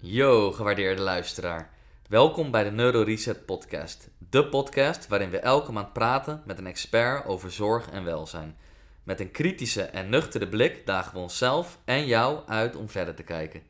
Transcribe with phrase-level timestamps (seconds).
[0.00, 1.70] Yo, gewaardeerde luisteraar.
[2.08, 4.10] Welkom bij de Neuro Reset Podcast.
[4.30, 8.56] De podcast waarin we elke maand praten met een expert over zorg en welzijn.
[9.02, 13.22] Met een kritische en nuchtere blik dagen we onszelf en jou uit om verder te
[13.22, 13.62] kijken.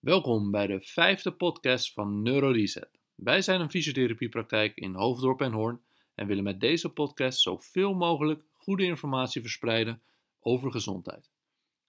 [0.00, 2.88] Welkom bij de vijfde podcast van NeuroReset.
[3.14, 5.80] Wij zijn een fysiotherapiepraktijk in Hoofddorp en Hoorn
[6.16, 10.02] en willen met deze podcast zoveel mogelijk goede informatie verspreiden
[10.40, 11.30] over gezondheid.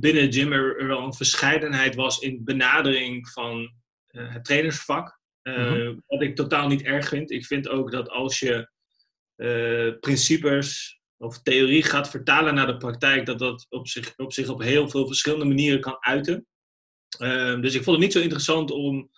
[0.00, 3.72] binnen gym er, er, wel een verscheidenheid was in benadering van
[4.06, 5.22] het trainersvak.
[5.44, 6.02] Uh, mm-hmm.
[6.06, 7.30] Wat ik totaal niet erg vind.
[7.30, 8.72] Ik vind ook dat als je
[10.00, 14.62] principes of theorie gaat vertalen naar de praktijk, dat dat op zich op, zich op
[14.62, 16.46] heel veel verschillende manieren kan uiten.
[17.22, 19.10] Uh, dus ik vond het niet zo interessant om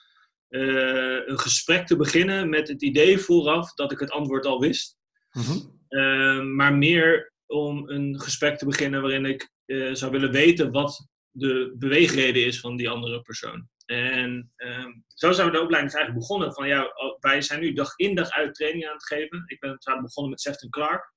[0.48, 4.96] uh, een gesprek te beginnen met het idee vooraf dat ik het antwoord al wist.
[5.32, 5.74] Mm-hmm.
[5.88, 11.08] Uh, maar meer om een gesprek te beginnen waarin ik eh, zou willen weten wat
[11.30, 13.68] de beweegreden is van die andere persoon.
[13.86, 16.54] En ehm, zo zijn we de opleiding eigenlijk begonnen.
[16.54, 19.42] Van, ja, wij zijn nu dag in dag uit training aan het geven.
[19.46, 21.14] Ik ben begonnen met Sefton Clark.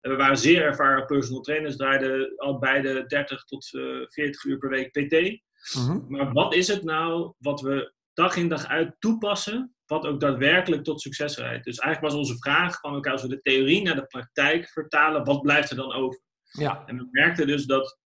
[0.00, 4.58] En we waren zeer ervaren personal trainers, draaiden al beide 30 tot uh, 40 uur
[4.58, 5.42] per week PT.
[5.76, 6.04] Mm-hmm.
[6.08, 10.84] Maar wat is het nou wat we dag in dag uit toepassen, wat ook daadwerkelijk
[10.84, 11.64] tot succes rijdt?
[11.64, 15.24] Dus eigenlijk was onze vraag van, oké, als we de theorie naar de praktijk vertalen,
[15.24, 16.20] wat blijft er dan over?
[16.50, 16.82] Ja.
[16.86, 17.98] En we merkten dus dat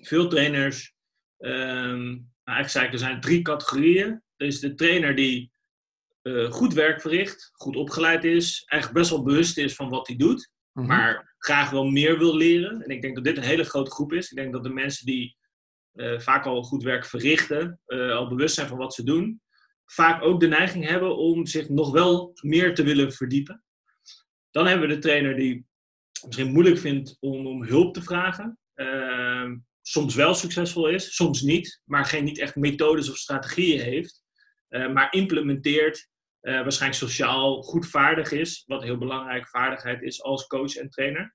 [0.00, 0.94] veel trainers,
[1.38, 4.22] um, eigenlijk zei ik, er zijn drie categorieën.
[4.36, 5.52] Er is de trainer die
[6.22, 10.16] uh, goed werk verricht, goed opgeleid is, eigenlijk best wel bewust is van wat hij
[10.16, 10.96] doet, mm-hmm.
[10.96, 12.82] maar graag wel meer wil leren.
[12.82, 14.30] En ik denk dat dit een hele grote groep is.
[14.30, 15.36] Ik denk dat de mensen die
[15.94, 19.42] uh, vaak al goed werk verrichten, uh, al bewust zijn van wat ze doen,
[19.86, 23.64] vaak ook de neiging hebben om zich nog wel meer te willen verdiepen.
[24.50, 25.66] Dan hebben we de trainer die
[26.26, 28.58] misschien moeilijk vindt om, om hulp te vragen.
[29.82, 34.22] Soms wel succesvol is, soms niet, maar geen niet echt methodes of strategieën heeft.
[34.68, 36.08] Uh, maar implementeert,
[36.42, 40.90] uh, waarschijnlijk sociaal goed vaardig is, wat een heel belangrijke vaardigheid is als coach en
[40.90, 41.34] trainer.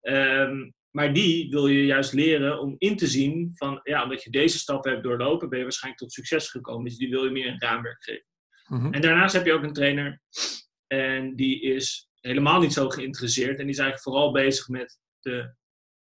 [0.00, 4.30] Um, maar die wil je juist leren om in te zien van, ja, omdat je
[4.30, 6.84] deze stappen hebt doorlopen, ben je waarschijnlijk tot succes gekomen.
[6.84, 8.26] Dus die wil je meer een raamwerk geven.
[8.68, 8.92] Mm-hmm.
[8.92, 10.20] En daarnaast heb je ook een trainer
[10.86, 15.54] en die is helemaal niet zo geïnteresseerd en die is eigenlijk vooral bezig met de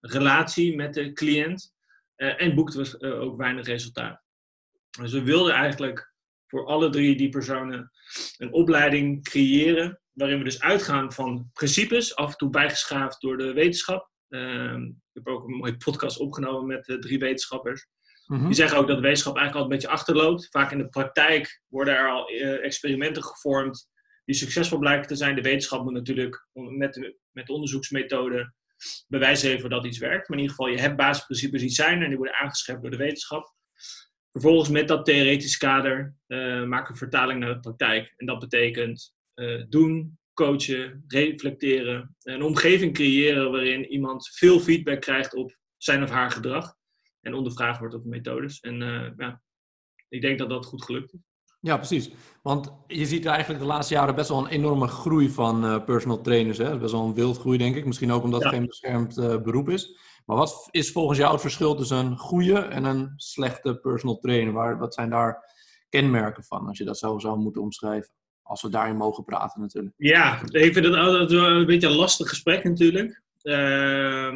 [0.00, 1.73] relatie met de cliënt
[2.16, 4.22] uh, en boekt dus, uh, ook weinig resultaat.
[5.00, 6.12] Dus we wilden eigenlijk
[6.46, 7.90] voor alle drie die personen
[8.36, 13.52] een opleiding creëren waarin we dus uitgaan van principes, af en toe bijgeschaafd door de
[13.52, 14.10] wetenschap.
[14.28, 17.86] Uh, ik heb ook een mooie podcast opgenomen met uh, drie wetenschappers.
[18.26, 18.46] Mm-hmm.
[18.46, 20.48] Die zeggen ook dat de wetenschap eigenlijk al een beetje achterloopt.
[20.50, 22.28] Vaak in de praktijk worden er al
[22.62, 23.88] experimenten gevormd
[24.24, 25.34] die succesvol blijken te zijn.
[25.34, 28.54] De wetenschap moet natuurlijk met, de, met onderzoeksmethoden
[29.08, 30.28] bewijs leveren dat iets werkt.
[30.28, 32.96] Maar in ieder geval, je hebt basisprincipes die zijn en die worden aangescherpt door de
[32.96, 33.54] wetenschap.
[34.32, 38.14] Vervolgens met dat theoretisch kader uh, maken we vertaling naar de praktijk.
[38.16, 42.16] En dat betekent uh, doen, coachen, reflecteren.
[42.22, 46.76] Een omgeving creëren waarin iemand veel feedback krijgt op zijn of haar gedrag.
[47.20, 48.60] En ondervraagd wordt op methodes.
[48.60, 49.42] En uh, ja,
[50.08, 51.33] ik denk dat dat goed gelukt is.
[51.64, 52.10] Ja, precies.
[52.42, 56.20] Want je ziet eigenlijk de laatste jaren best wel een enorme groei van uh, personal
[56.20, 56.58] trainers.
[56.58, 56.78] Hè?
[56.78, 57.86] Best wel een wildgroei, denk ik.
[57.86, 59.98] Misschien ook omdat het geen beschermd uh, beroep is.
[60.26, 64.52] Maar wat is volgens jou het verschil tussen een goede en een slechte personal trainer?
[64.52, 65.54] Waar, wat zijn daar
[65.88, 68.10] kenmerken van, als je dat zo zou moeten omschrijven?
[68.42, 69.94] Als we daarin mogen praten natuurlijk.
[69.96, 73.22] Ja, ik vind het altijd wel een beetje een lastig gesprek natuurlijk.
[73.42, 74.32] Uh,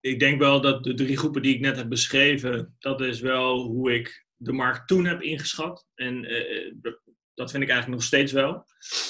[0.00, 3.62] ik denk wel dat de drie groepen die ik net heb beschreven, dat is wel
[3.62, 5.86] hoe ik de markt toen heb ingeschat.
[5.94, 6.72] En uh,
[7.34, 8.66] dat vind ik eigenlijk nog steeds wel.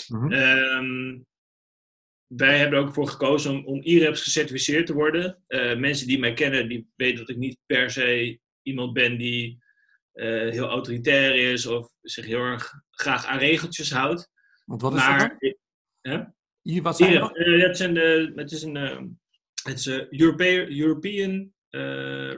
[0.06, 1.26] Mm -hmm.
[2.26, 5.42] wij hebben er ook voor gekozen om, om IREPS gecertificeerd te worden.
[5.48, 9.58] Uh, mensen die mij kennen, die weten dat ik niet per se iemand ben die
[10.14, 14.30] uh, heel autoritair is of zich heel erg graag aan regeltjes houdt.
[14.64, 15.56] Want wat is maar, dat
[16.00, 16.22] Hè?
[16.60, 19.18] Hier, wat zijn het, zijn de, het is een
[19.62, 21.52] het is een European, European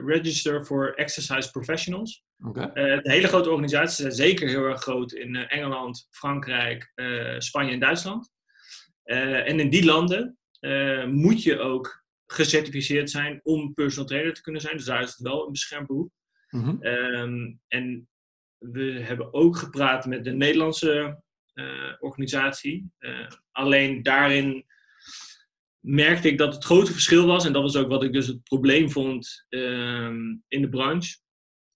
[0.05, 2.23] Register for Exercise Professionals.
[2.45, 2.67] Okay.
[2.67, 7.39] Uh, de hele grote organisaties zijn zeker heel erg groot in uh, Engeland, Frankrijk, uh,
[7.39, 8.31] Spanje en Duitsland.
[9.03, 10.37] en in die landen
[11.07, 14.77] moet je ook gecertificeerd zijn om personal trainer te kunnen zijn.
[14.77, 16.11] Dus daar is het wel een beschermd beroep.
[16.49, 16.85] Mm -hmm.
[16.85, 18.09] um, en
[18.57, 21.23] we hebben ook gepraat met de Nederlandse
[21.99, 22.91] organisatie.
[23.51, 24.65] alleen daarin
[25.79, 28.43] merkte ik dat het grote verschil was, en dat was ook wat ik dus het
[28.43, 31.17] probleem vond um, in de branche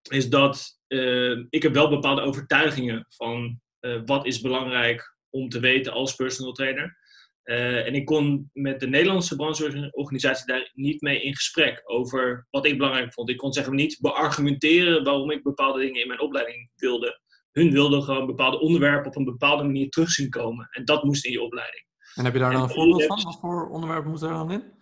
[0.09, 5.59] is dat uh, ik heb wel bepaalde overtuigingen van uh, wat is belangrijk om te
[5.59, 7.01] weten als personal trainer.
[7.43, 12.65] Uh, en ik kon met de Nederlandse brancheorganisatie daar niet mee in gesprek over wat
[12.65, 13.29] ik belangrijk vond.
[13.29, 17.21] Ik kon zeggen niet beargumenteren waarom ik bepaalde dingen in mijn opleiding wilde.
[17.51, 20.67] Hun wilden gewoon bepaalde onderwerpen op een bepaalde manier terug zien komen.
[20.71, 21.85] En dat moest in je opleiding.
[22.15, 23.23] En heb je daar dan een voorbeeld van?
[23.23, 24.72] Wat voor onderwerpen moeten er dan in?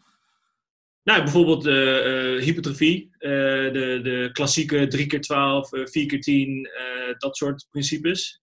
[1.03, 3.30] Nou, bijvoorbeeld uh, uh, hypertrofie, uh,
[3.74, 6.69] de, de klassieke 3 keer 12 4 keer 10
[7.18, 8.39] dat soort principes.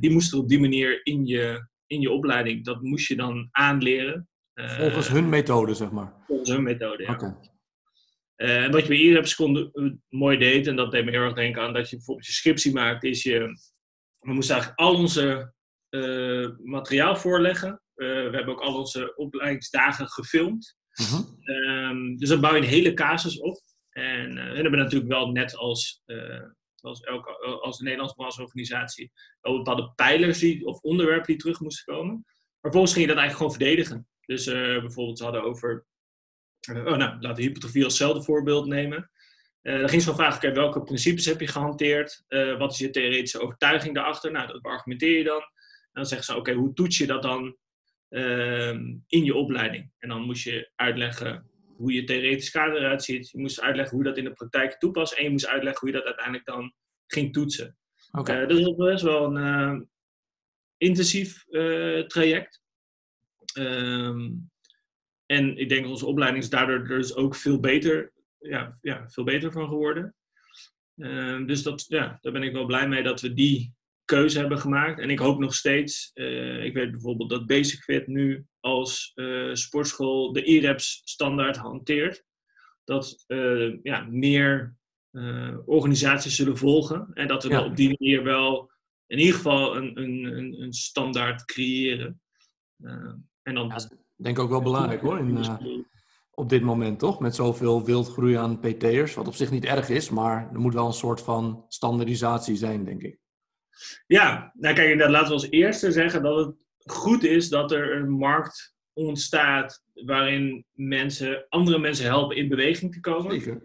[0.00, 2.64] die moesten op die manier in je, in je opleiding.
[2.64, 4.28] Dat moest je dan aanleren.
[4.54, 6.12] volgens hun methode, zeg maar.
[6.26, 7.12] Volgens hun methode, ja.
[7.12, 7.34] Okay.
[8.36, 9.72] En wat je bij IREPS kon,
[10.08, 12.72] mooi deed, en dat deed me heel erg denken aan dat je bijvoorbeeld je scriptie
[12.72, 13.38] maakt, is je,
[14.18, 15.52] we moesten eigenlijk al onze
[16.62, 17.82] materiaal voorleggen.
[17.94, 20.76] we hebben ook al onze opleidingsdagen gefilmd.
[21.00, 21.20] Uh -huh.
[21.48, 23.60] Um, dus dan bouw je een hele casus op.
[23.90, 26.42] En uh, we hebben natuurlijk wel net als, uh,
[27.00, 27.30] elke,
[27.62, 32.12] als de Nederlandse brancheorganisatie wel bepaalde pijlers die, of onderwerpen die terug moesten komen.
[32.14, 34.08] Maar vervolgens ging je dat eigenlijk gewoon verdedigen.
[34.26, 35.86] Dus uh, bijvoorbeeld, ze hadden over.
[36.70, 39.10] oh, nou, laten we hypertrofie als voorbeeld nemen.
[39.62, 42.24] dan ging ze van vragen: welke principes heb je gehanteerd?
[42.58, 44.30] wat is je theoretische overtuiging daarachter?
[44.30, 45.40] Nou, dat argumenteer je dan.
[45.40, 47.56] En dan zeggen ze: oké, hoe toets je dat dan
[49.06, 49.90] in je opleiding.
[49.98, 51.46] En dan moest je uitleggen
[51.76, 53.30] hoe je theoretisch kader eruit ziet.
[53.30, 55.12] Je moest uitleggen hoe je dat in de praktijk toepast.
[55.12, 56.74] En je moest uitleggen hoe je dat uiteindelijk dan
[57.06, 57.76] ging toetsen.
[58.10, 58.42] Okay.
[58.42, 59.80] Uh, dus dat was best wel een uh,
[60.76, 62.62] intensief uh, traject.
[63.58, 64.50] Um,
[65.26, 69.24] en ik denk dat onze opleiding is daardoor dus ook veel beter, ja, ja, veel
[69.24, 70.14] beter van geworden.
[71.46, 73.74] Dus dat, ja, daar ben ik wel blij mee dat we die
[74.08, 75.00] keuze hebben gemaakt.
[75.00, 79.54] En ik hoop nog steeds, uh, ik weet bijvoorbeeld dat Basic Fit nu als uh,
[79.54, 82.24] sportschool de IREPS standaard hanteert.
[82.84, 84.76] Dat uh, ja, meer
[85.64, 87.10] organisaties zullen volgen.
[87.14, 87.64] En dat we ja.
[87.64, 88.70] op die manier wel
[89.06, 92.20] in ieder geval een, een, een, een standaard creëren.
[93.42, 95.18] en dan, ja, denk ook wel belangrijk hoor.
[95.18, 95.86] In,
[96.38, 97.20] op dit moment toch?
[97.20, 99.14] Met zoveel wildgroei aan PT'ers.
[99.14, 102.84] Wat op zich niet erg is, maar er moet wel een soort van standaardisatie zijn,
[102.84, 103.18] denk ik.
[104.06, 106.56] Ja, nou kijk, inderdaad, laten we als eerste zeggen dat het
[106.92, 113.00] goed is dat er een markt ontstaat waarin mensen, andere mensen helpen in beweging te
[113.00, 113.40] komen.
[113.40, 113.62] Zeker.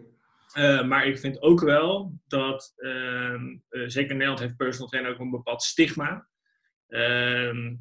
[0.58, 3.34] Uh, maar ik vind ook wel dat, uh,
[3.70, 6.28] uh, zeker in Nederland heeft personal trainer ook een bepaald stigma.
[6.88, 7.74] Ehm,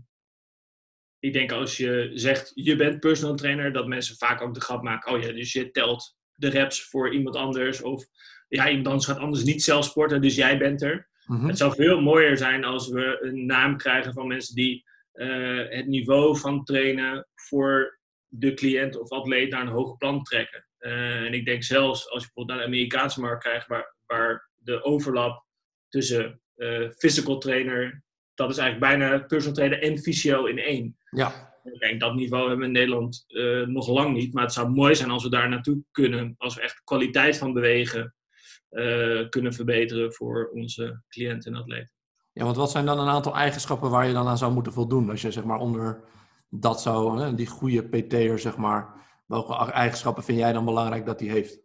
[1.20, 4.84] ik denk als je zegt, je bent personal trainer, dat mensen vaak ook de grap
[4.84, 7.82] maken, oh ja, dus je telt de reps voor iemand anders.
[7.82, 8.06] Of
[8.48, 11.10] ja, iemand anders gaat anders niet zelf sporten, dus jij bent er.
[11.26, 11.48] Mhm.
[11.48, 15.88] Het zou veel mooier zijn als we een naam krijgen van mensen die uh, het
[15.88, 20.66] niveau van trainen voor de cliënt of atleet naar een hoger plan trekken.
[20.80, 24.50] Uh, en ik denk zelfs als je bijvoorbeeld naar de Amerikaanse markt krijgt, waar, waar
[24.56, 25.46] de overlap
[25.90, 28.04] tussen uh, physical trainer,
[28.34, 30.98] dat is eigenlijk bijna personal trainer en fysio in één.
[31.10, 31.52] Ja.
[31.64, 33.26] Ik denk dat niveau hebben we in Nederland
[33.66, 36.62] nog lang niet, maar het zou mooi zijn als we daar naartoe kunnen, als we
[36.62, 38.14] echt kwaliteit van bewegen
[38.74, 41.92] uh, kunnen verbeteren voor onze cliënten en atleten.
[42.34, 45.10] Ja, want wat zijn dan een aantal eigenschappen waar je dan aan zou moeten voldoen?
[45.10, 46.04] Als je zeg maar onder
[46.50, 48.94] dat zou, hè, die goede PT'er zeg maar,
[49.28, 51.62] welke eigenschappen vind jij dan belangrijk dat hij heeft?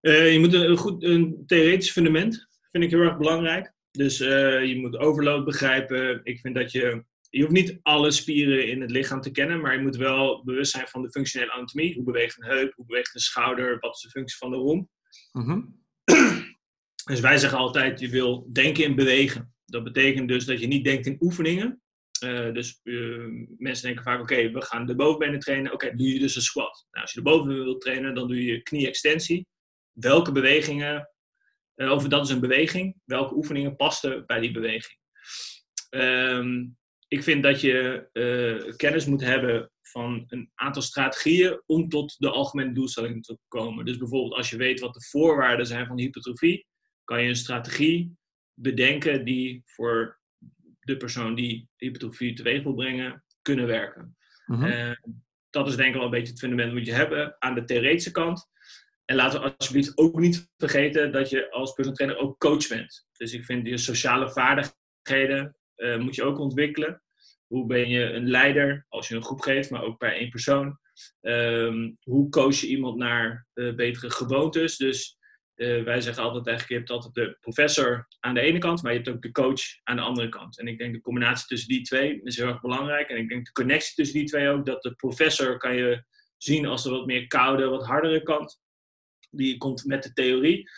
[0.00, 3.74] Uh, je moet een, goed een theoretisch fundament, vind ik heel erg belangrijk.
[3.90, 6.20] Dus uh, je moet overload begrijpen.
[6.24, 9.74] Ik vind dat je, je hoeft niet alle spieren in het lichaam te kennen, maar
[9.74, 11.94] je moet wel bewust zijn van de functionele anatomie.
[11.94, 14.88] Hoe beweegt een heup, hoe beweegt een schouder, wat is de functie van de romp.
[15.32, 15.80] Mm
[17.04, 19.54] dus wij zeggen altijd, je wil denken in bewegen.
[19.64, 21.82] Dat betekent dus dat je niet denkt in oefeningen.
[22.24, 25.72] Uh, dus uh, mensen denken vaak, oké, we gaan de bovenbenen trainen.
[25.72, 26.86] Oké, doe je dus een squat.
[26.90, 29.46] Nou, als je de bovenbenen wilt trainen, dan doe je knie-extensie.
[29.92, 31.10] Welke bewegingen,
[31.76, 34.98] uh, over dat is een beweging, welke oefeningen pasten bij die beweging?
[35.90, 36.76] Um,
[37.12, 38.08] ik vind dat je
[38.76, 43.84] kennis moet hebben van een aantal strategieën om tot de algemene doelstelling te komen.
[43.84, 46.66] Dus bijvoorbeeld als je weet wat de voorwaarden zijn van hypertrofie,
[47.04, 48.16] kan je een strategie
[48.54, 50.20] bedenken die voor
[50.80, 54.16] de persoon die hypertrofie teweeg wil brengen, kunnen werken.
[54.46, 54.96] Mm
[55.50, 58.10] dat is denk ik wel een beetje het fundament wat je hebben aan de theoretische
[58.10, 58.48] kant.
[59.04, 63.06] En laten we alsjeblieft ook niet vergeten dat je als personal trainer ook coach bent.
[63.12, 67.02] Dus ik vind je sociale vaardigheden uh, moet je ook ontwikkelen.
[67.46, 70.78] Hoe ben je een leider als je een groep geeft, maar ook bij één persoon?
[71.20, 74.76] Um, hoe coach je iemand naar uh, betere gewoontes?
[74.76, 75.16] Dus
[75.56, 78.92] uh, wij zeggen altijd eigenlijk, je hebt altijd de professor aan de ene kant, maar
[78.92, 80.58] je hebt ook de coach aan de andere kant.
[80.58, 83.08] En ik denk de combinatie tussen die twee is heel erg belangrijk.
[83.08, 86.04] En ik denk de connectie tussen die twee ook, dat de professor kan je
[86.36, 88.60] zien als de wat meer koude, wat hardere kant.
[89.30, 90.70] Die komt met de theorie.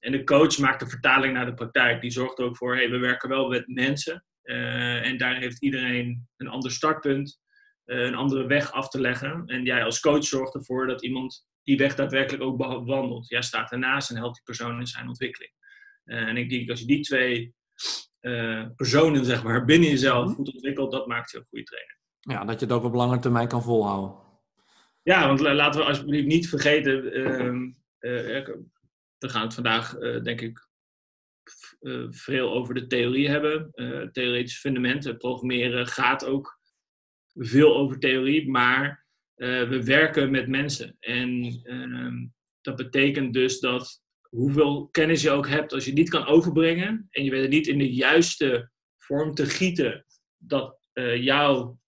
[0.00, 2.00] En de coach maakt de vertaling naar de praktijk.
[2.00, 4.24] Die zorgt ook voor, hey, we werken wel met mensen.
[4.46, 7.40] Uh, en daar heeft iedereen een ander startpunt,
[7.86, 9.46] uh, een andere weg af te leggen.
[9.46, 13.28] En jij als coach zorgt ervoor dat iemand die weg daadwerkelijk ook bewandelt.
[13.28, 15.52] Jij staat ernaast en helpt die persoon in zijn ontwikkeling.
[16.04, 17.54] Uh, en ik denk, als je die twee
[18.76, 20.34] personen zeg maar, binnen jezelf mhm.
[20.34, 21.98] goed ontwikkelt, dat maakt je een goede trainer.
[22.20, 24.16] Ja, dat je het ook op lange termijn kan volhouden.
[25.02, 28.46] Ja, want laten we alsjeblieft niet vergeten, uh,
[29.18, 30.65] we gaan het vandaag denk ik
[32.10, 33.70] veel over de theorie hebben.
[34.12, 36.58] theoretische fundamenten, programmeren gaat ook
[37.36, 40.96] veel over theorie, maar uh, we werken met mensen.
[41.00, 42.28] En uh,
[42.60, 47.24] dat betekent dus dat hoeveel kennis je ook hebt, als je niet kan overbrengen en
[47.24, 50.04] je weet het niet in de juiste vorm te gieten,
[50.36, 50.84] dat
[51.18, 51.78] jouw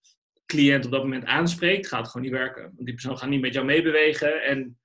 [0.47, 2.63] cliënt op dat moment aanspreekt, gaat gewoon niet werken.
[2.63, 4.43] Want die persoon gaat niet met jou meebewegen.
[4.43, 4.79] En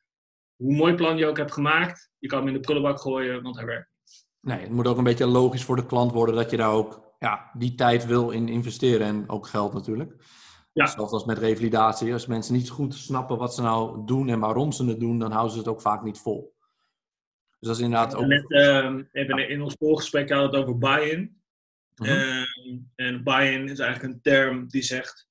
[0.56, 3.56] hoe mooi plan je ook hebt gemaakt, je kan hem in de prullenbak gooien, want
[3.56, 3.93] hij werkt.
[4.44, 7.16] Nee, het moet ook een beetje logisch voor de klant worden dat je daar ook
[7.20, 10.16] ja, die tijd wil in investeren en ook geld natuurlijk.
[10.74, 10.86] Ja.
[10.86, 12.14] Zelfs als met revalidatie.
[12.14, 15.32] Als mensen niet goed snappen wat ze nou doen en waarom ze het doen, dan
[15.32, 16.56] houden ze het ook vaak niet vol.
[17.60, 18.26] Dus dat is inderdaad ook...
[18.26, 21.42] Net, uh, even in ons voorgesprek hadden we het over buy-in.
[21.96, 22.46] Uh -huh.
[22.96, 25.28] en buy-in is eigenlijk een term die zegt...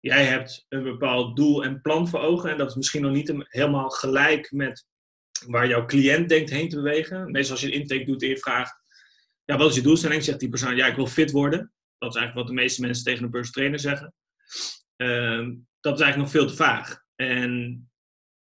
[0.00, 2.50] Jij hebt een bepaald doel en plan voor ogen.
[2.50, 4.86] En dat is misschien nog niet helemaal gelijk met
[5.46, 7.30] waar jouw cliënt denkt heen te bewegen.
[7.30, 8.76] Meestal als je een intake doet en je vraagt...
[9.44, 10.24] Ja, wat is je doelstelling?
[10.24, 11.72] Zegt die persoon, ja, ik wil fit worden.
[11.98, 14.14] Dat is eigenlijk wat de meeste mensen tegen een personal trainer zeggen.
[14.96, 17.02] Ehm, dat is eigenlijk nog veel te vaag.
[17.14, 17.82] En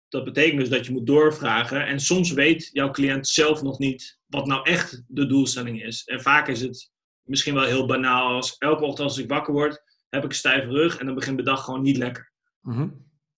[0.08, 1.87] dat betekent dus dat je moet doorvragen.
[1.87, 6.04] En soms weet jouw cliënt zelf nog niet wat nou echt de doelstelling is.
[6.04, 6.90] En vaak is het
[7.22, 10.66] misschien wel heel banaal als elke ochtend als ik wakker word, heb ik een stijve
[10.66, 12.32] rug en dan begint de dag gewoon niet lekker.
[12.60, 12.88] Mhm.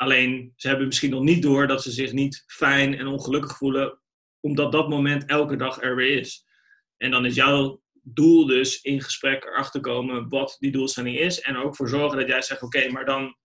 [0.02, 4.00] Alleen ze hebben misschien nog niet door dat ze zich niet fijn en ongelukkig voelen,
[4.40, 6.44] omdat dat moment elke dag er weer is.
[6.96, 11.40] En dan is jouw doel dus in gesprek erachter komen wat die doelstelling is.
[11.40, 13.36] En ook voor zorgen dat jij zegt, oké, maar dan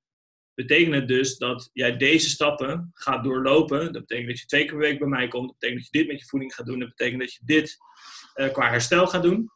[0.53, 3.93] betekent het dus dat jij deze stappen gaat doorlopen.
[3.93, 5.47] Dat betekent dat je twee keer per week bij mij komt.
[5.47, 6.79] Dat betekent dat je dit met je voeding gaat doen.
[6.79, 7.77] Dat betekent dat je dit
[8.35, 9.51] uh, qua herstel gaat doen.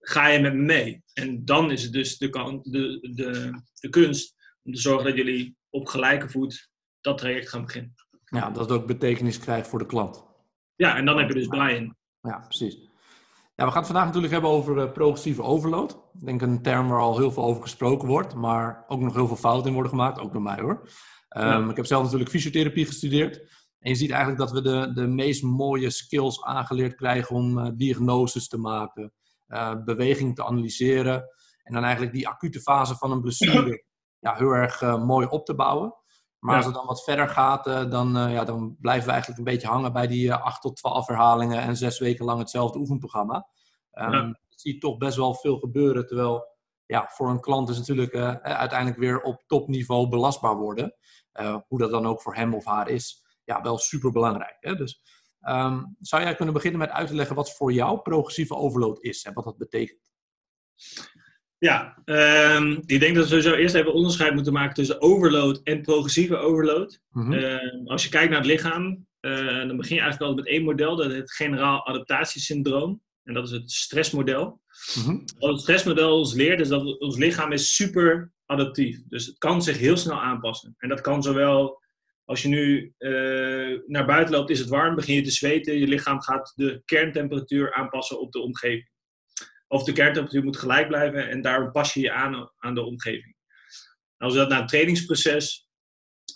[0.00, 1.02] Ga je met me mee?
[1.12, 2.28] En dan is het dus de,
[2.62, 7.64] de, de, de kunst om te zorgen dat jullie op gelijke voet dat traject gaan
[7.64, 7.94] beginnen.
[8.24, 10.24] Ja, dat het ook betekenis krijgt voor de klant.
[10.76, 11.96] Ja, en dan heb je dus buy-in.
[12.20, 12.88] Ja, precies.
[13.54, 15.92] Ja, we gaan het vandaag natuurlijk hebben over uh, progressieve overload.
[15.92, 19.26] Ik denk een term waar al heel veel over gesproken wordt, maar ook nog heel
[19.26, 20.88] veel fouten in worden gemaakt, ook door mij hoor.
[21.36, 23.36] Um, Ik heb zelf natuurlijk fysiotherapie gestudeerd.
[23.78, 27.70] En je ziet eigenlijk dat we de, de meest mooie skills aangeleerd krijgen om uh,
[27.74, 29.12] diagnoses te maken,
[29.48, 31.24] uh, beweging te analyseren
[31.62, 33.84] en dan eigenlijk die acute fase van een blessure
[34.20, 35.94] ja, heel erg mooi op te bouwen.
[36.38, 36.56] Maar ja.
[36.56, 39.92] als het dan wat verder gaat, dan, ja, dan blijven we eigenlijk een beetje hangen
[39.92, 43.48] bij die 8 tot 12 herhalingen en zes weken lang hetzelfde oefenprogramma.
[43.92, 44.40] Um, ja.
[44.48, 46.06] zie toch best wel veel gebeuren.
[46.06, 46.48] Terwijl
[46.86, 50.94] ja, voor een klant is natuurlijk uiteindelijk weer op topniveau belastbaar worden.
[51.66, 54.56] Hoe dat dan ook voor hem of haar is, ja, wel super belangrijk.
[54.60, 54.76] Hè?
[54.76, 55.02] Dus
[55.40, 59.24] Ehm, zou jij kunnen beginnen met uit te leggen wat voor jou progressieve overload is
[59.24, 60.10] en wat dat betekent?
[61.60, 65.82] Ja, ehm, ik denk dat we sowieso eerst even onderscheid moeten maken tussen overload en
[65.82, 67.00] progressieve overload.
[67.10, 67.32] Mhm.
[67.32, 70.64] Ehm, als je kijkt naar het lichaam, eh, dan begin je eigenlijk altijd met één
[70.64, 73.02] model, dat het generaal adaptatiesyndroom.
[73.24, 74.60] En dat is het stressmodel.
[74.94, 75.18] Mhm.
[75.38, 78.98] Wat het stressmodel ons leert, is dat ons lichaam is super adaptief.
[79.08, 80.74] Dus het kan zich heel snel aanpassen.
[80.78, 81.80] En dat kan zowel
[82.24, 85.78] als je nu eh, naar buiten loopt, is het warm, begin je te zweten.
[85.78, 88.88] Je lichaam gaat de kerntemperatuur aanpassen op de omgeving.
[89.72, 93.36] Of de kerntemperatuur moet gelijk blijven en daarom pas je je aan aan de omgeving.
[94.16, 95.68] Als we dat naar een trainingsproces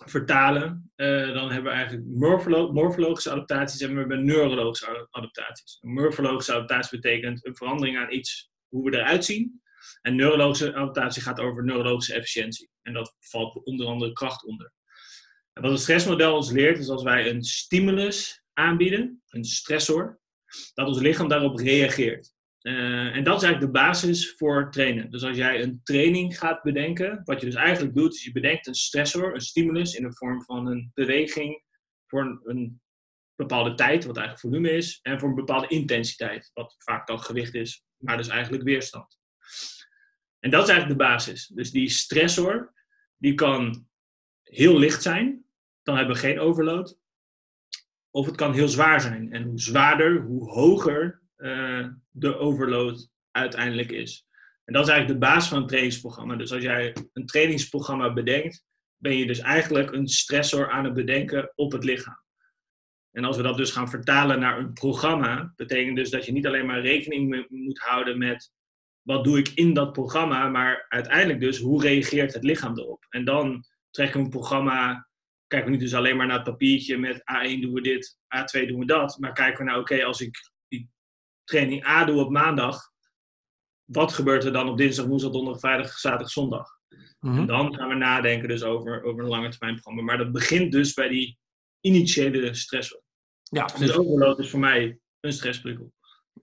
[0.05, 5.77] vertalen, eh, dan hebben we eigenlijk morfolo- morfologische adaptaties en we hebben neurologische adaptaties.
[5.81, 9.61] Een morfologische adaptatie betekent een verandering aan iets, hoe we eruit zien.
[10.01, 12.69] En neurologische adaptatie gaat over neurologische efficiëntie.
[12.81, 14.73] En dat valt onder andere kracht onder.
[15.53, 20.19] En wat het stressmodel ons leert, is als wij een stimulus aanbieden, een stressor,
[20.73, 22.34] dat ons lichaam daarop reageert.
[22.65, 25.11] Eh, en dat is eigenlijk de basis voor trainen.
[25.11, 28.67] Dus als jij een training gaat bedenken, wat je dus eigenlijk doet, is je bedenkt
[28.67, 31.63] een stressor, een stimulus in de vorm van een beweging
[32.07, 32.81] voor een, een
[33.35, 37.53] bepaalde tijd, wat eigenlijk volume is, en voor een bepaalde intensiteit, wat vaak dan gewicht
[37.53, 39.19] is, maar dus eigenlijk weerstand.
[40.39, 41.47] En dat is eigenlijk de basis.
[41.47, 42.73] Dus die stressor,
[43.17, 43.87] die kan
[44.41, 45.45] heel licht zijn,
[45.83, 46.99] dan hebben we geen overload.
[48.09, 49.33] Of het kan heel zwaar zijn.
[49.33, 54.25] En hoe zwaarder, hoe hoger eh, de overload uiteindelijk is.
[54.63, 56.35] En dat is eigenlijk de basis van een trainingsprogramma.
[56.35, 58.65] Dus als jij een trainingsprogramma bedenkt,
[58.97, 62.23] ben je dus eigenlijk een stressor aan het bedenken op het lichaam.
[63.11, 66.47] En als we dat dus gaan vertalen naar een programma, betekent dus dat je niet
[66.47, 68.51] alleen maar rekening moet houden met
[69.01, 73.05] wat doe ik in dat programma, maar uiteindelijk dus hoe reageert het lichaam erop.
[73.09, 75.07] En dan trekken we een programma,
[75.47, 78.67] kijken we niet dus alleen maar naar het papiertje met A1 doen we dit, A2
[78.67, 80.53] doen we dat, maar kijken we naar oké, als ik
[81.45, 82.91] training A doe op maandag,
[83.85, 86.69] wat gebeurt er dan op dinsdag, woensdag, donderdag, vrijdag, zaterdag, zondag?
[87.19, 87.37] Mhm.
[87.37, 90.01] En dan gaan we nadenken dus over, over een lange termijn programma.
[90.01, 91.37] Maar dat begint dus bij die
[91.81, 93.01] initiële stressor.
[93.43, 95.93] Ja, Dus dus, overload is voor mij een stressprikkel.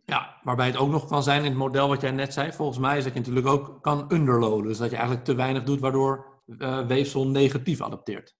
[0.05, 2.79] ja, waarbij het ook nog kan zijn in het model wat jij net zei, volgens
[2.79, 4.66] mij, is dat je natuurlijk ook kan underloaden.
[4.66, 8.35] Dus dat je eigenlijk te weinig doet, waardoor eh, weefsel negatief adapteert.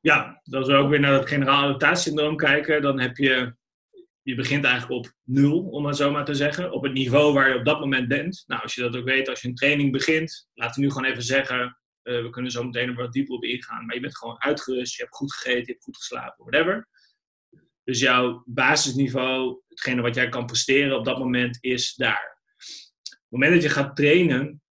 [0.00, 3.56] Ja, als we ook weer naar het generaal adaptatiesyndroom kijken, dan heb je,
[4.28, 6.72] je begint eigenlijk op nul, om het zo maar te zeggen.
[6.72, 8.44] Op het niveau waar je op dat moment bent.
[8.46, 11.10] Nou, als je dat ook weet, als je een training begint, laten we nu gewoon
[11.10, 13.86] even zeggen, eh, we kunnen zo meteen er wat dieper op ingaan.
[13.86, 16.88] Maar je bent gewoon uitgerust, je hebt goed gegeten, je hebt goed geslapen, whatever.
[17.84, 22.38] Dus jouw basisniveau, hetgene wat jij kan presteren op dat moment, is daar.
[22.54, 24.62] Op het moment dat je gaat trainen,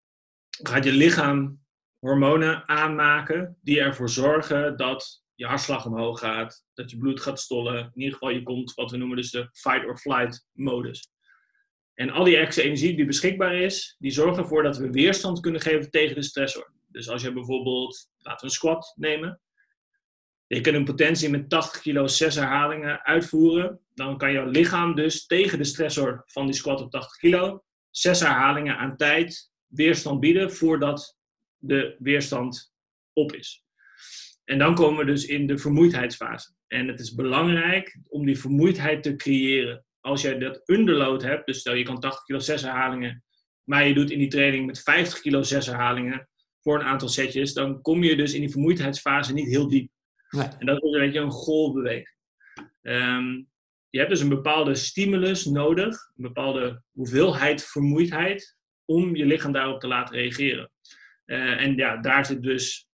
[0.49, 1.59] gaat je lichaam
[1.99, 7.77] hormonen aanmaken die ervoor zorgen dat je hartslag omhoog gaat, dat je bloed gaat stollen.
[7.77, 11.11] In ieder geval, je komt wat we noemen dus de fight or flight modus.
[11.93, 15.61] En al die extra energie die beschikbaar is, die zorgen ervoor dat we weerstand kunnen
[15.61, 16.73] geven tegen de stressor.
[16.87, 19.41] Dus als je bijvoorbeeld, laten we een squat nemen.
[20.47, 23.79] Je kunt een potentie met 80 kilo 6 herhalingen uitvoeren.
[23.93, 28.19] Dan kan jouw lichaam dus tegen de stressor van die squat op 80 kilo 6
[28.19, 31.17] herhalingen aan tijd weerstand bieden voordat
[31.57, 32.73] de weerstand
[33.13, 33.66] op is.
[34.47, 36.53] En dan komen we dus in de vermoeidheidsfase.
[36.67, 39.85] En het is belangrijk om die vermoeidheid te creëren.
[39.99, 43.23] Als jij dat underload hebt, dus stel je kan 80 kilo 6 herhalingen,
[43.63, 46.29] maar je doet in die training met 50 kilo 6 herhalingen
[46.61, 49.91] voor een aantal setjes, dan kom je dus in die vermoeidheidsfase niet heel diep.
[50.29, 50.47] Nee.
[50.59, 52.15] En dat is een beetje een golfbeweging.
[52.81, 53.43] Ehm,
[53.89, 59.79] je hebt dus een bepaalde stimulus nodig, een bepaalde hoeveelheid vermoeidheid, om je lichaam daarop
[59.79, 60.71] te laten reageren.
[61.25, 62.87] Eh, en ja, daar zit dus,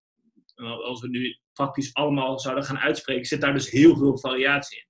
[0.56, 4.88] als we nu praktisch allemaal zouden gaan uitspreken, zit daar dus heel veel variatie in.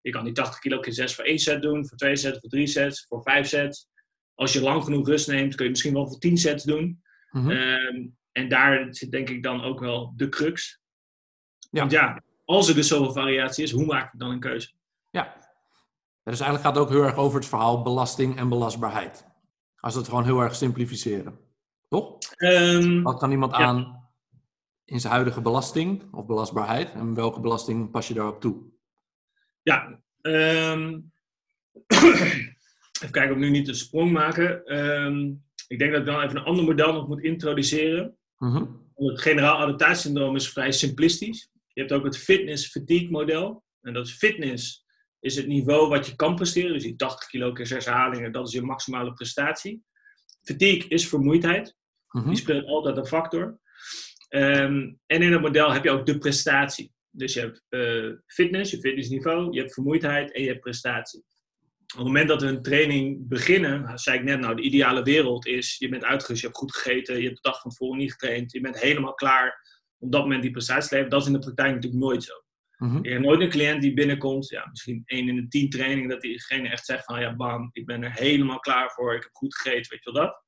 [0.00, 2.48] Je kan die 80 kilo keer 6 voor één set doen, voor twee sets, voor
[2.48, 3.88] drie sets, voor vijf sets.
[4.34, 7.02] Als je lang genoeg rust neemt, kun je misschien wel voor 10 sets doen.
[7.30, 7.50] Mhm.
[7.50, 10.80] Ehm, en daar zit denk ik dan ook wel de crux.
[11.70, 11.80] Ja.
[11.80, 14.70] Want ja, als er dus zoveel variatie is, hoe maak ik dan een keuze?
[15.10, 15.36] Ja.
[16.22, 19.26] Dus eigenlijk gaat het ook heel erg over het verhaal belasting en belastbaarheid.
[19.80, 21.38] Als we het gewoon heel erg simplificeren.
[21.88, 22.18] Toch?
[22.36, 23.58] Ehm, Wat kan iemand Ja.
[23.58, 24.07] aan
[24.88, 26.92] in zijn huidige belasting of belastbaarheid?
[26.92, 28.56] En welke belasting pas je daarop toe?
[29.62, 31.00] Ja, ehm,
[33.02, 34.64] even kijken of we nu niet de sprong maken.
[34.64, 35.34] Ehm,
[35.66, 38.16] ik denk dat ik dan even een ander model nog moet introduceren.
[38.38, 38.64] Mhm.
[38.94, 41.50] Het generaal adaptatiesyndroom is vrij simplistisch.
[41.72, 43.64] Je hebt ook het fitness-fatigue model.
[43.80, 44.86] En dat is fitness
[45.20, 46.72] is het niveau wat je kan presteren.
[46.72, 49.82] Dus die 80 kilo keer 6 herhalingen, dat is je maximale prestatie.
[50.42, 51.76] Fatigue is vermoeidheid.
[52.10, 52.28] Mhm.
[52.28, 53.58] Die speelt altijd een factor.
[54.28, 56.92] Ehm, en in het model heb je ook de prestatie.
[57.10, 61.24] Dus je hebt uh, fitness, je fitnessniveau, je hebt vermoeidheid en je hebt prestatie.
[61.92, 65.46] Op het moment dat we een training beginnen, zei ik net, nou, de ideale wereld
[65.46, 68.12] is, je bent uitgerust, je hebt goed gegeten, je hebt de dag van tevoren niet
[68.12, 69.66] getraind, je bent helemaal klaar
[69.98, 71.10] op dat moment die prestatie te leveren.
[71.10, 72.32] Dat is in de praktijk natuurlijk nooit zo.
[72.76, 76.08] Mm Je hebt nooit een cliënt die binnenkomt, ja, misschien één in de tien trainingen,
[76.08, 79.32] dat diegene echt zegt van, ja, bam, ik ben er helemaal klaar voor, ik heb
[79.32, 80.42] goed gegeten, weet je wel dat.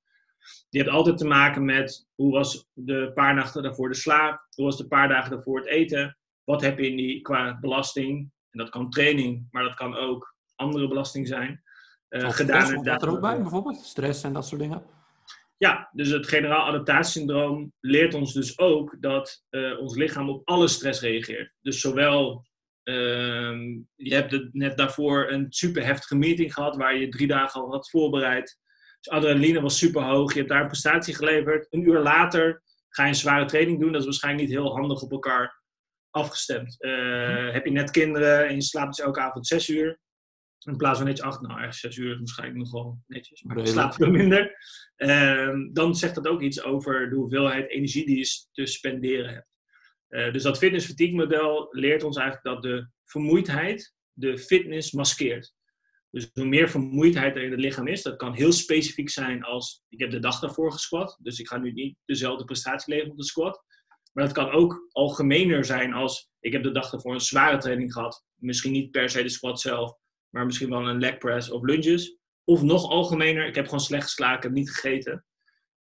[0.68, 4.64] Je hebt altijd te maken met, hoe was de paar nachten daarvoor de slaap, hoe
[4.64, 8.58] was de paar dagen daarvoor het eten, wat heb je in die, qua belasting, en
[8.58, 11.62] dat kan training, maar dat kan ook andere belasting zijn.
[12.08, 13.76] Uh, gedaan dat er ook bij, bijvoorbeeld?
[13.76, 14.82] Stress en dat soort dingen?
[15.56, 20.68] Ja, dus het generaal adaptatiesyndroom leert ons dus ook dat uh, ons lichaam op alle
[20.68, 21.52] stress reageert.
[21.60, 22.46] Dus zowel,
[22.84, 22.94] uh,
[23.94, 27.90] je hebt net daarvoor een super heftige meeting gehad waar je drie dagen al had
[27.90, 28.59] voorbereid.
[29.00, 31.66] Dus adrenaline was super hoog, je hebt daar een prestatie geleverd.
[31.70, 35.02] Een uur later ga je een zware training doen, dat is waarschijnlijk niet heel handig
[35.02, 35.62] op elkaar
[36.10, 36.76] afgestemd.
[36.78, 39.98] Uh, heb je net kinderen en je slaapt dus elke avond zes uur,
[40.58, 43.58] in plaats van netjes acht, nou eigenlijk zes uur is waarschijnlijk nog wel netjes, maar
[43.58, 44.56] je slaapt veel minder.
[44.96, 49.48] Uh, dan zegt dat ook iets over de hoeveelheid energie die je te spenderen hebt.
[50.08, 55.54] Uh, dus dat fitness fatigue model leert ons eigenlijk dat de vermoeidheid de fitness maskeert.
[56.10, 59.82] Dus hoe meer vermoeidheid er in het lichaam is, dat kan heel specifiek zijn als
[59.88, 63.18] ik heb de dag daarvoor gesquat, dus ik ga nu niet dezelfde prestatie leveren op
[63.18, 63.64] de squat.
[64.12, 67.92] Maar dat kan ook algemener zijn als ik heb de dag daarvoor een zware training
[67.92, 68.24] gehad.
[68.34, 69.92] Misschien niet per se de squat zelf,
[70.28, 72.18] maar misschien wel een leg press of lunges.
[72.44, 75.24] Of nog algemener, ik heb gewoon slecht geslagen, ik heb niet gegeten.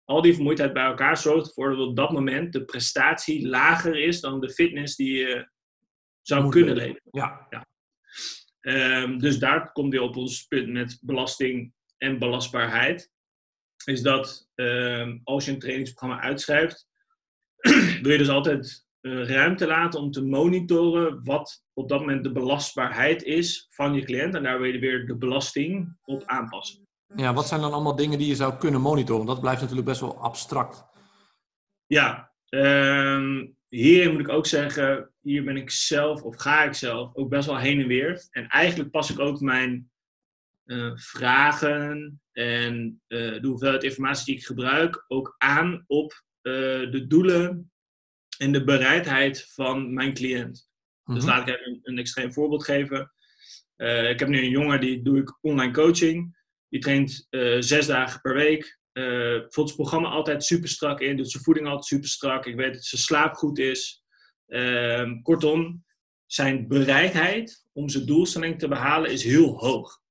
[0.04, 4.22] Al die vermoeidheid bij elkaar zorgt ervoor dat op dat moment de prestatie lager is
[4.22, 5.50] dan de fitness die je
[6.22, 7.02] zou kunnen leveren.
[7.12, 7.48] Ja.
[7.50, 7.66] ja.
[8.68, 13.12] Um, dus daar komt weer op ons punt met belasting en belastbaarheid.
[13.86, 16.88] Is dat um, als je een trainingsprogramma uitschrijft,
[18.02, 22.32] wil je dus altijd uh, ruimte laten om te monitoren wat op dat moment de
[22.32, 24.36] belastbaarheid is van je cliënt.
[24.36, 26.88] En daar wil je weer de belasting op aanpassen.
[27.16, 29.26] Ja, wat zijn dan allemaal dingen die je zou kunnen monitoren?
[29.26, 30.86] Dat blijft natuurlijk best wel abstract.
[31.86, 37.16] Ja, um, hierin moet ik ook zeggen, hier ben ik zelf, of ga ik zelf,
[37.16, 38.28] ook best wel heen en weer.
[38.32, 39.90] En eigenlijk pas ik ook mijn
[40.66, 47.06] uh, vragen en uh, de hoeveelheid informatie die ik gebruik ook aan op uh, de
[47.08, 47.72] doelen
[48.38, 50.70] en de bereidheid van mijn cliënt.
[51.04, 51.26] Dus mhm.
[51.26, 53.12] laat ik even een, een, extreem voorbeeld geven.
[54.10, 56.44] ik heb nu een jongen, die doe ik online coaching.
[56.70, 57.28] Die traint
[57.60, 58.80] zes dagen per week.
[58.98, 62.46] Uh, voelt zijn programma altijd super strak in, doet zijn voeding altijd super strak.
[62.46, 64.04] Ik weet dat zijn slaap goed is.
[64.48, 65.86] Uh, kortom,
[66.26, 70.02] zijn bereidheid om zijn doelstelling te behalen is heel hoog.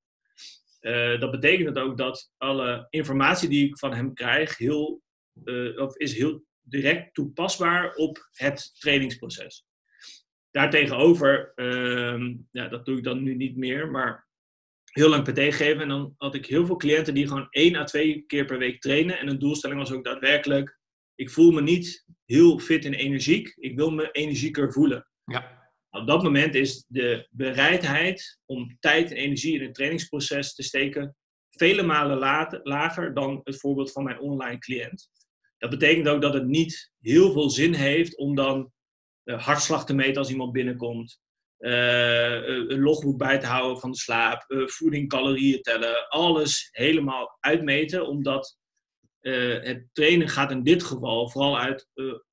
[0.81, 5.03] Uh, dat betekent ook dat alle informatie die ik van hem krijg heel,
[5.45, 9.67] uh, of is heel direct toepasbaar op het trainingsproces.
[10.51, 14.27] Daartegenover, ehm, ja, dat doe ik dan nu niet meer, maar
[14.95, 15.83] heel lang PT gegeven.
[15.83, 18.81] En dan had ik heel veel cliënten die gewoon één à twee keer per week
[18.81, 19.19] trainen.
[19.19, 20.79] En een doelstelling was ook daadwerkelijk,
[21.15, 23.53] ik voel me niet heel fit en energiek.
[23.57, 25.09] Ik wil me energieker voelen.
[25.25, 25.63] Ja.
[25.91, 31.17] Op dat moment is de bereidheid om tijd en energie in het trainingsproces te steken
[31.51, 32.19] vele malen
[32.63, 35.11] lager dan het voorbeeld van mijn online cliënt.
[35.59, 38.73] Dat betekent ook dat het niet heel veel zin heeft om dan
[39.25, 41.21] hartslag te meten als iemand binnenkomt.
[41.65, 47.37] Eh, een logboek bij te houden van de slaap, uh, voeding, calorieën tellen, alles helemaal
[47.41, 48.59] uitmeten, omdat
[49.21, 51.89] het trainen gaat in dit geval vooral uit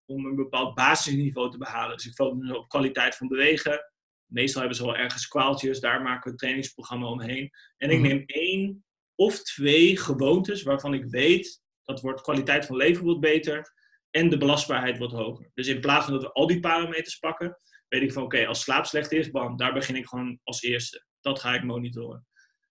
[0.06, 1.96] om een bepaald basisniveau te behalen.
[1.96, 3.92] Dus ik focus op kwaliteit van bewegen.
[4.26, 7.50] Meestal hebben ze wel ergens kwaaltjes, daar maken we een trainingsprogramma omheen.
[7.78, 8.08] En ik mhm.
[8.08, 13.74] neem één of twee gewoontes waarvan ik weet dat wordt kwaliteit van leven wordt beter
[14.10, 15.52] en de belastbaarheid wordt hoger.
[15.54, 17.58] Dus in plaats van dat we al die parameters pakken,
[17.92, 21.06] weet ik van oké, als slaap slecht is, bam, daar begin ik gewoon als eerste.
[21.22, 22.28] Dat ga ik monitoren.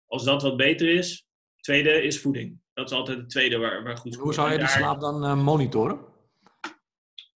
[0.05, 1.27] Als dat wat beter is,
[1.59, 2.59] tweede is voeding.
[2.73, 5.43] Dat is altijd het tweede waar, waar goed Hoe zou je die slaap dan uh,
[5.43, 5.99] monitoren?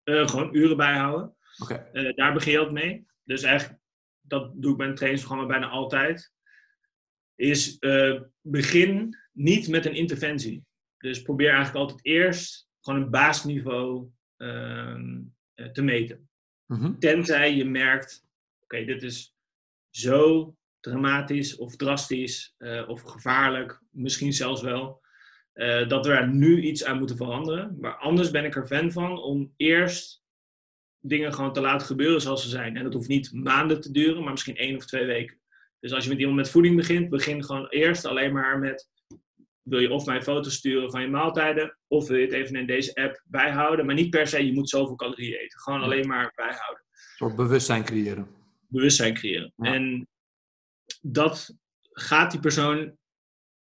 [0.03, 1.35] Uh, gewoon uren bijhouden.
[1.63, 1.89] Okay.
[1.93, 3.07] Uh, daar begin je ook mee.
[3.23, 3.81] Dus eigenlijk,
[4.21, 6.33] dat doe ik bij een trainingsprogramma bijna altijd.
[7.35, 7.77] Is
[8.41, 10.65] begin niet met een interventie.
[10.97, 15.21] Dus probeer eigenlijk altijd eerst gewoon een basisniveau ehm,
[15.71, 16.28] te meten.
[16.69, 18.25] Mm Tenzij je merkt,
[18.63, 19.35] oké, dit is
[19.89, 25.01] zo dramatisch of drastisch uh, of gevaarlijk, misschien zelfs wel,
[25.53, 27.77] uh, dat we er nu iets aan moeten veranderen.
[27.79, 30.23] Maar anders ben ik er fan van om eerst
[30.99, 32.77] dingen gewoon te laten gebeuren zoals ze zijn.
[32.77, 35.39] En dat hoeft niet maanden te duren, maar misschien één of twee weken.
[35.79, 38.89] Dus als je met iemand met voeding begint, begin gewoon eerst alleen maar met
[39.69, 42.65] wil je of mij foto's sturen van je maaltijden, of wil je het even in
[42.65, 43.85] deze app bijhouden.
[43.85, 45.59] Maar niet per se, je moet zoveel calorieën eten.
[45.59, 46.83] Gewoon alleen maar bijhouden.
[47.15, 48.27] soort bewustzijn creëren.
[48.67, 49.53] Bewustzijn creëren.
[49.55, 49.73] Ja.
[49.73, 50.07] En
[51.01, 51.55] dat
[51.91, 52.97] gaat die persoon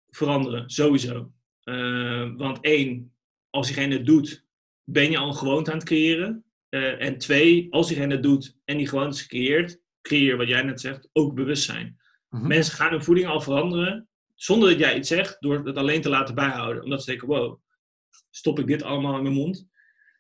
[0.10, 1.32] veranderen, sowieso.
[1.64, 3.14] Eh, want één,
[3.50, 4.46] als diegene het doet,
[4.84, 6.44] ben je al een gewoonte aan het creëren.
[6.70, 10.82] Eh, en twee, als diegene het doet en die gewoontes creëert, creëer wat jij net
[10.82, 11.98] zegt, ook bewustzijn.
[12.30, 12.48] Mhm.
[12.48, 14.09] Mensen gaan hun voeding al veranderen
[14.42, 16.84] zonder dat jij iets zegt, door het alleen te laten bijhouden.
[16.84, 17.62] Omdat ze denken, wow,
[18.30, 19.68] stop ik dit allemaal in mijn mond?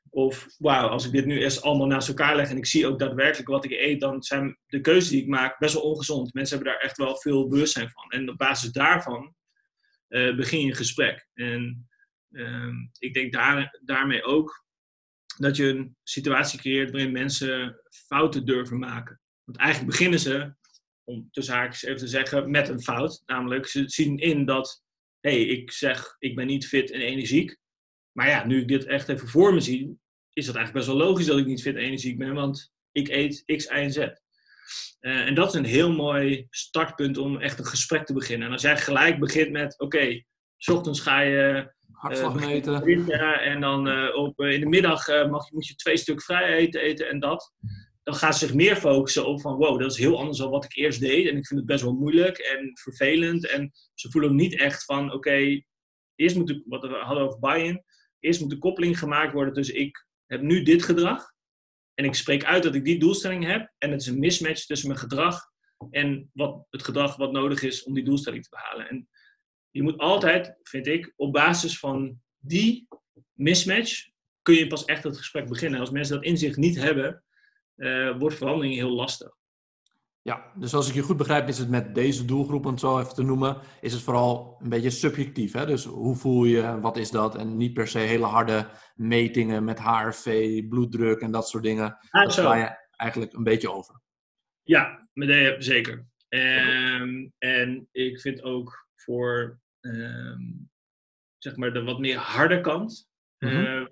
[0.09, 2.99] Of wauw, als ik dit nu eerst allemaal naast elkaar leg en ik zie ook
[2.99, 6.33] daadwerkelijk wat ik eet, dan zijn de keuzes die ik maak best wel ongezond.
[6.33, 8.09] Mensen hebben daar echt wel veel bewustzijn van.
[8.09, 9.35] En op basis daarvan
[10.07, 11.27] eh, begin je een gesprek.
[11.33, 11.89] En
[12.31, 14.65] ehm, ik denk daar, daarmee ook
[15.37, 19.21] dat je een situatie creëert waarin mensen fouten durven maken.
[19.43, 20.53] Want eigenlijk beginnen ze,
[21.09, 23.23] om tussen haakjes even te zeggen, met een fout.
[23.25, 24.83] Namelijk, ze zien in dat,
[25.19, 27.57] hé, hey, ik zeg, ik ben niet fit en energiek.
[28.11, 29.97] Maar ja, nu ik dit echt even voor me zie,
[30.33, 33.07] is dat eigenlijk best wel logisch dat ik niet fit en energiek ben, want ik
[33.07, 33.97] eet X, Y en Z.
[33.97, 34.11] Uh,
[35.01, 38.47] en dat is een heel mooi startpunt om echt een gesprek te beginnen.
[38.47, 40.25] En als jij gelijk begint met, oké, okay,
[40.57, 43.41] s ochtends ga je Hartslag uh, meten.
[43.41, 47.09] En dan uh, op, in de middag mag, moet je twee stuk vrij eten, eten
[47.09, 47.53] en dat.
[48.09, 50.63] Dan gaan ze zich meer focussen op van wow, dat is heel anders dan wat
[50.63, 51.27] ik eerst deed.
[51.27, 53.47] En ik vind het best wel moeilijk en vervelend.
[53.47, 55.61] En ze voelen niet echt van oké,
[56.15, 57.83] eerst moet ik, wat we hadden over buy-in,
[58.19, 61.33] eerst moet de koppeling gemaakt worden tussen ik heb nu dit gedrag.
[61.93, 63.73] En ik spreek uit dat ik die doelstelling heb.
[63.77, 65.41] En het is een mismatch tussen mijn gedrag
[65.89, 68.89] en wat, het gedrag wat nodig is om die doelstelling te behalen.
[68.89, 69.09] En
[69.69, 72.87] je moet altijd, vind ik, op basis van die
[73.33, 74.07] mismatch
[74.41, 75.79] kun je pas echt het gesprek beginnen.
[75.79, 77.23] Als mensen dat inzicht niet hebben,
[77.79, 79.37] uh, wordt verandering heel lastig.
[80.21, 82.99] Ja, dus als ik je goed begrijp, is het met deze doelgroep, om het zo
[82.99, 85.53] even te noemen, is het vooral een beetje subjectief.
[85.53, 85.65] Hè?
[85.65, 87.35] Dus hoe voel je, wat is dat?
[87.35, 91.97] En niet per se hele harde metingen met HRV, bloeddruk en dat soort dingen.
[92.09, 94.01] Ah, dat sla je eigenlijk een beetje over.
[94.63, 95.07] Ja,
[95.57, 96.07] zeker.
[96.29, 100.69] Um, en ik vind ook voor um,
[101.37, 103.65] zeg maar de wat meer harde kant, mm -hmm.
[103.65, 103.87] uh,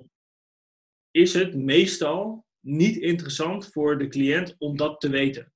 [1.11, 5.53] is het meestal niet interessant voor de cliënt om dat te weten.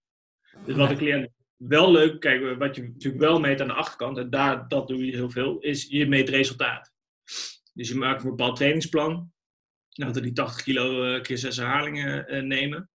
[0.66, 4.18] Dus wat de cliënt wel leuk, kijk, wat je natuurlijk wel meet aan de achterkant,
[4.18, 6.92] en daar, dat doe je heel veel, is je meet resultaat.
[7.74, 9.32] Dus je maakt een bepaald trainingsplan.
[9.94, 12.90] Nou, dat die 80 kilo uh, keer 6 herhalingen uh, nemen.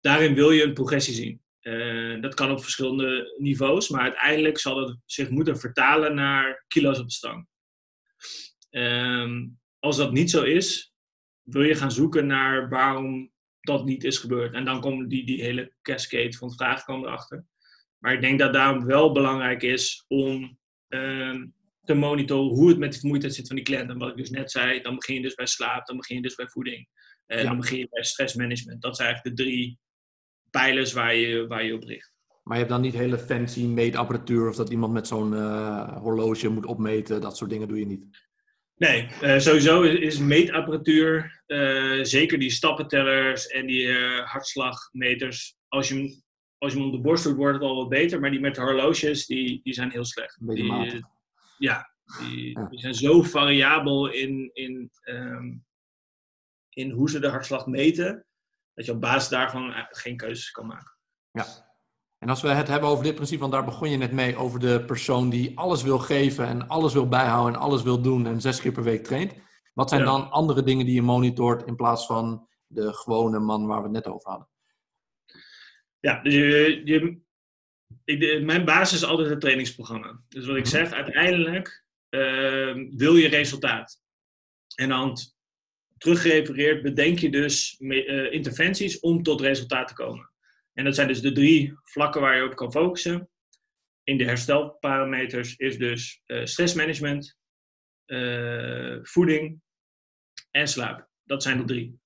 [0.00, 1.42] Daarin wil je een progressie zien.
[1.60, 6.98] Uh, dat kan op verschillende niveaus, maar uiteindelijk zal het zich moeten vertalen naar kilo's
[6.98, 7.46] op de stang.
[8.70, 10.94] Um, als dat niet zo is,
[11.42, 13.32] wil je gaan zoeken naar waarom
[13.66, 14.54] dat niet is gebeurd.
[14.54, 17.44] En dan komt die, die hele cascade van vragen komen erachter.
[17.98, 22.92] Maar ik denk dat daarom wel belangrijk is om um, te monitoren hoe het met
[22.92, 23.90] de vermoeidheid zit van die cliënt.
[23.90, 26.22] En wat ik dus net zei, dan begin je dus bij slaap, dan begin je
[26.22, 26.88] dus bij voeding.
[27.26, 27.44] En ja.
[27.44, 28.82] dan begin je bij stressmanagement.
[28.82, 29.78] Dat zijn eigenlijk de drie
[30.50, 32.14] pijlers waar je, waar je op richt.
[32.42, 36.48] Maar je hebt dan niet hele fancy meetapparatuur of dat iemand met zo'n uh, horloge
[36.48, 37.20] moet opmeten.
[37.20, 38.04] Dat soort dingen doe je niet.
[38.76, 45.56] Nee, uh, sowieso is, is meetapparatuur, uh, zeker die stappentellers en die uh, hartslagmeters.
[45.68, 46.22] Als je, hem,
[46.58, 48.20] als je hem om de borst doet, wordt het al wat beter.
[48.20, 50.38] Maar die met horloges, die, die zijn heel slecht.
[50.40, 50.64] Die.
[50.64, 51.04] Ja, die,
[51.58, 52.68] ja.
[52.68, 55.64] die, zijn zo variabel in, in, um,
[56.68, 58.26] in hoe ze de hartslag meten,
[58.74, 60.96] dat je op basis daarvan geen keuzes kan maken.
[61.30, 61.65] Ja,
[62.26, 64.60] en als we het hebben over dit principe, want daar begon je net mee, over
[64.60, 68.40] de persoon die alles wil geven en alles wil bijhouden en alles wil doen en
[68.40, 69.34] zes keer per week traint.
[69.74, 70.06] Wat zijn Ja.
[70.06, 73.92] dan andere dingen die je monitort in plaats van de gewone man waar we het
[73.92, 74.48] net over hadden?
[76.00, 77.18] Ja, dus je, je,
[78.04, 80.20] ik, mijn basis is altijd het trainingsprogramma.
[80.28, 80.70] Dus wat ik Mhm.
[80.72, 84.00] zeg, uiteindelijk ehm, wil je resultaat.
[84.74, 85.16] En dan
[85.98, 90.30] teruggerefereerd bedenk je dus me- eh, interventies om tot resultaat te komen.
[90.76, 93.30] En dat zijn dus de drie vlakken waar je op kan focussen.
[94.04, 97.38] In de herstelparameters is dus eh, stressmanagement,
[98.04, 99.60] eh, voeding
[100.50, 101.08] en slaap.
[101.24, 102.00] Dat zijn de drie.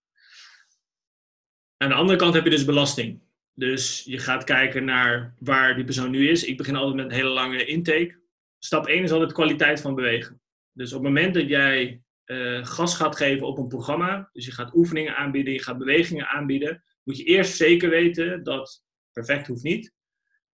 [1.76, 3.22] Aan de andere kant heb je dus belasting.
[3.54, 6.44] Dus je gaat kijken naar waar die persoon nu is.
[6.44, 8.20] Ik begin altijd met een hele lange intake.
[8.58, 10.40] Stap 1 is altijd kwaliteit van bewegen.
[10.72, 14.52] Dus op het moment dat jij eh, gas gaat geven op een programma, dus je
[14.52, 19.62] gaat oefeningen aanbieden, je gaat bewegingen aanbieden, moet je eerst zeker weten dat, perfect hoeft
[19.62, 19.92] niet,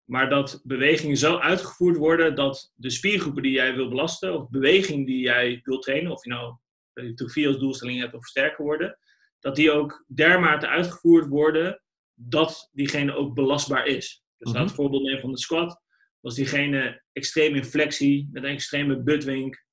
[0.04, 5.06] maar dat bewegingen zo uitgevoerd worden dat de spiergroepen die jij wil belasten, of beweging
[5.06, 6.56] die jij wil trainen, of je nou
[6.94, 8.98] hypertrofie als doelstelling hebt of sterker worden,
[9.40, 11.82] dat die ook dermate uitgevoerd worden
[12.14, 14.24] dat diegene ook belastbaar is.
[14.36, 14.56] Dus Mhm.
[14.58, 15.82] laat het voorbeeld nemen van de squat.
[16.20, 19.64] Was diegene extreem in flexie, met een extreme buttwink,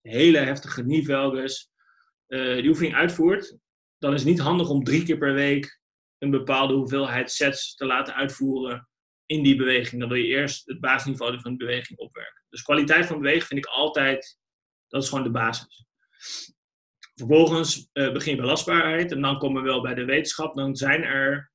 [0.00, 1.70] hele heftige knievelges,
[2.26, 3.56] eh die oefening uitvoert,
[3.98, 5.80] dan is het niet handig om drie keer per week
[6.22, 8.88] een bepaalde hoeveelheid sets te laten uitvoeren
[9.26, 10.00] in die beweging.
[10.00, 12.44] Dan wil je eerst het basisniveau van de beweging opwerken.
[12.48, 14.38] Dus kwaliteit van bewegen vind ik altijd,
[14.88, 15.84] dat is gewoon de basis.
[17.14, 20.54] Vervolgens uh, begin je belastbaarheid en dan komen we wel bij de wetenschap.
[20.54, 21.50] Dan zijn er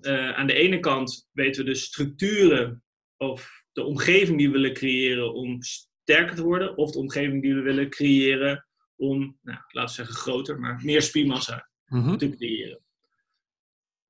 [0.00, 2.82] uh, aan de ene kant weten we de structuren
[3.16, 7.54] of de omgeving die we willen creëren om sterker te worden, of de omgeving die
[7.54, 8.66] we willen creëren
[8.96, 12.16] om, nou, laten we zeggen groter, maar meer spiermassa Mhm.
[12.16, 12.80] te creëren.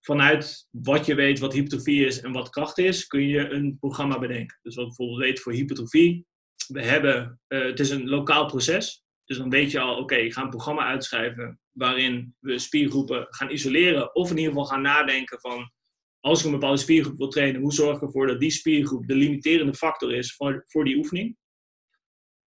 [0.08, 4.18] Vanuit wat je weet wat hypertrofie is en wat kracht is, kun je een programma
[4.18, 4.58] bedenken.
[4.62, 6.26] Dus wat we bijvoorbeeld weten voor hypertrofie,
[6.66, 9.04] we hebben, eh, het is een lokaal proces.
[9.24, 13.50] Dus dan weet je al, oké, ik ga een programma uitschrijven waarin we spiergroepen gaan
[13.50, 14.14] isoleren.
[14.14, 15.72] Of in ieder geval gaan nadenken van,
[16.20, 19.14] als ik een bepaalde spiergroep wil trainen, hoe zorg ik ervoor dat die spiergroep de
[19.14, 21.36] limiterende factor is voor, voor die oefening.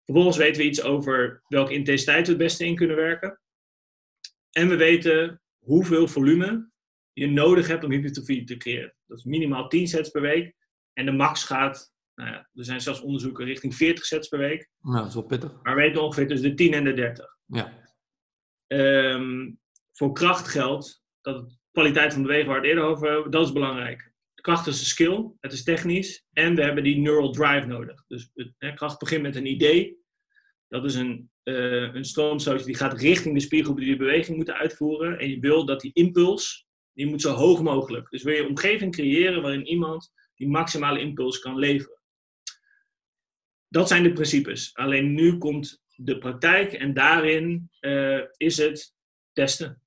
[0.05, 3.39] Vervolgens weten we iets over welke intensiteit we het beste in kunnen werken.
[4.51, 6.68] En we weten hoeveel volume
[7.19, 8.93] je nodig hebt om hypertrofie te creëren.
[9.07, 10.55] Dat is minimaal 10 sets per week.
[10.93, 14.69] En de max gaat, nou ja, er zijn zelfs onderzoeken richting 40 sets per week.
[14.81, 15.59] Nou, dat is wel pittig.
[15.63, 17.37] Maar we weten ongeveer tussen de 10 en de 30.
[17.45, 17.73] Ja.
[18.67, 19.51] Ehm,
[19.91, 23.51] voor kracht geldt dat de kwaliteit van bewegen waar het eerder over hebben, dat is
[23.51, 24.13] belangrijk.
[24.33, 28.03] De kracht is een skill, het is technisch en we hebben die neural drive nodig.
[28.07, 29.97] Dus hè, kracht begint met een idee.
[30.67, 35.19] Dat is een, eh een die gaat richting de spiergroepen die de beweging moeten uitvoeren.
[35.19, 38.09] En je wil dat die impuls, die moet zo hoog mogelijk.
[38.09, 41.97] Dus wil je een omgeving creëren waarin iemand die maximale impuls kan leveren.
[43.67, 44.69] Dat zijn de principes.
[44.73, 48.93] Alleen nu komt de praktijk en daarin eh, is het
[49.33, 49.81] testen.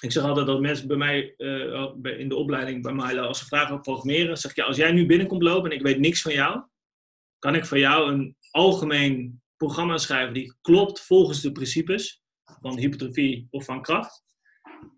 [0.00, 3.44] Ik zeg altijd dat mensen bij mij eh, in de opleiding bij Milo, als ze
[3.46, 6.22] vragen over programmeren, zeg ik ja, als jij nu binnenkomt lopen en ik weet niks
[6.22, 6.62] van jou,
[7.38, 12.22] kan ik voor jou een algemeen programma schrijven die klopt volgens de principes
[12.60, 14.22] van hypertrofie of van kracht.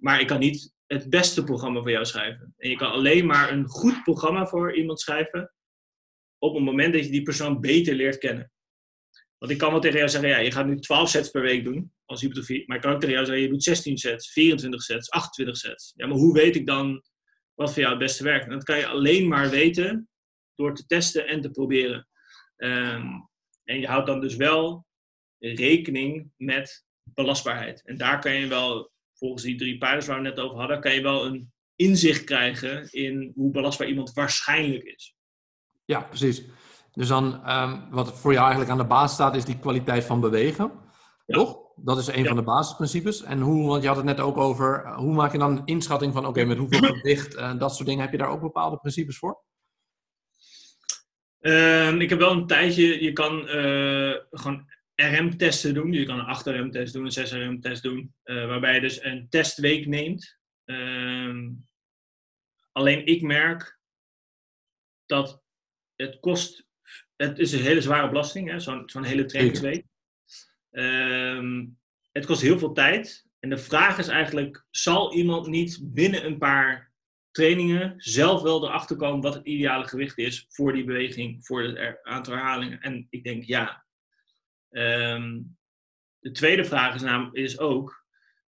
[0.00, 2.54] Maar ik kan niet het beste programma voor jou schrijven.
[2.56, 5.52] En je kan alleen maar een goed programma voor iemand schrijven
[6.38, 8.52] op het moment dat je die persoon beter leert kennen.
[9.38, 11.64] Want ik kan wel tegen jou zeggen, ja, je gaat nu 12 sets per week
[11.64, 12.64] doen als hypertrofie.
[12.66, 15.92] Maar ik kan ook tegen jou zeggen, je doet 16 sets, 24 sets, 28 sets.
[15.96, 17.02] Ja, maar hoe weet ik dan
[17.54, 18.50] wat voor jou het beste werkt?
[18.50, 20.08] Dat kan je alleen maar weten
[20.54, 22.08] door te testen en te proberen.
[22.56, 23.06] Ehm,
[23.64, 24.86] en je houdt dan dus wel
[25.38, 27.82] rekening met belastbaarheid.
[27.84, 28.91] En daar kan je wel,
[29.22, 32.24] volgens die drie pijlers waar we het net over hadden, kan je wel een inzicht
[32.24, 35.14] krijgen in hoe belastbaar iemand waarschijnlijk is.
[35.84, 36.42] Ja, precies.
[36.92, 40.20] Dus dan, ehm, wat voor jou eigenlijk aan de basis staat, is die kwaliteit van
[40.20, 40.72] bewegen.
[41.26, 41.34] Ja.
[41.34, 41.58] Toch?
[41.76, 42.26] Dat is een Ja.
[42.28, 43.22] van de basisprincipes.
[43.22, 45.64] En hoe, want je had het net ook over, eh, hoe maak je dan een
[45.64, 48.76] inschatting van, oké, met hoeveel gewicht en dat soort dingen, heb je daar ook bepaalde
[48.76, 49.42] principes voor?
[51.40, 54.71] Ehm, ik heb wel een tijdje, je kan eh, gewoon
[55.02, 55.92] RM-testen doen.
[55.92, 58.14] Je kan een 8-RM-test doen, een 6-RM-test doen.
[58.22, 60.38] eh, waarbij je dus een testweek neemt.
[60.64, 61.50] Ehm,
[62.72, 63.78] alleen ik merk
[65.06, 65.42] dat
[65.96, 66.66] het kost,
[67.16, 69.84] het is een hele zware belasting, zo'n zo'n hele trainingsweek.
[70.70, 71.66] Ehm,
[72.12, 73.26] het kost heel veel tijd.
[73.38, 76.92] En de vraag is eigenlijk, zal iemand niet binnen een paar
[77.30, 81.98] trainingen zelf wel erachter komen wat het ideale gewicht is voor die beweging, voor het
[82.02, 82.80] aantal herhalingen?
[82.80, 83.84] En ik denk ja.
[84.72, 85.40] Ehm,
[86.18, 88.06] de tweede vraag is, namelijk, is ook,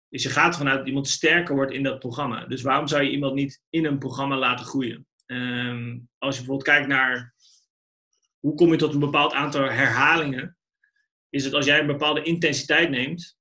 [0.09, 2.47] is je gaat ervan uit dat iemand sterker wordt in dat programma.
[2.47, 5.07] Dus waarom zou je iemand niet in een programma laten groeien?
[5.27, 7.35] Ehm, als je bijvoorbeeld kijkt naar
[8.39, 10.57] hoe kom je tot een bepaald aantal herhalingen,
[11.29, 13.39] is het als jij een bepaalde intensiteit neemt,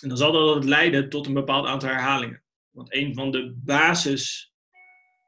[0.00, 2.44] en dan zal dat leiden tot een bepaald aantal herhalingen.
[2.70, 4.52] Want een van de basis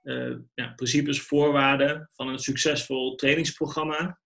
[0.03, 4.21] eh, ja, principes, voorwaarden van een succesvol trainingsprogramma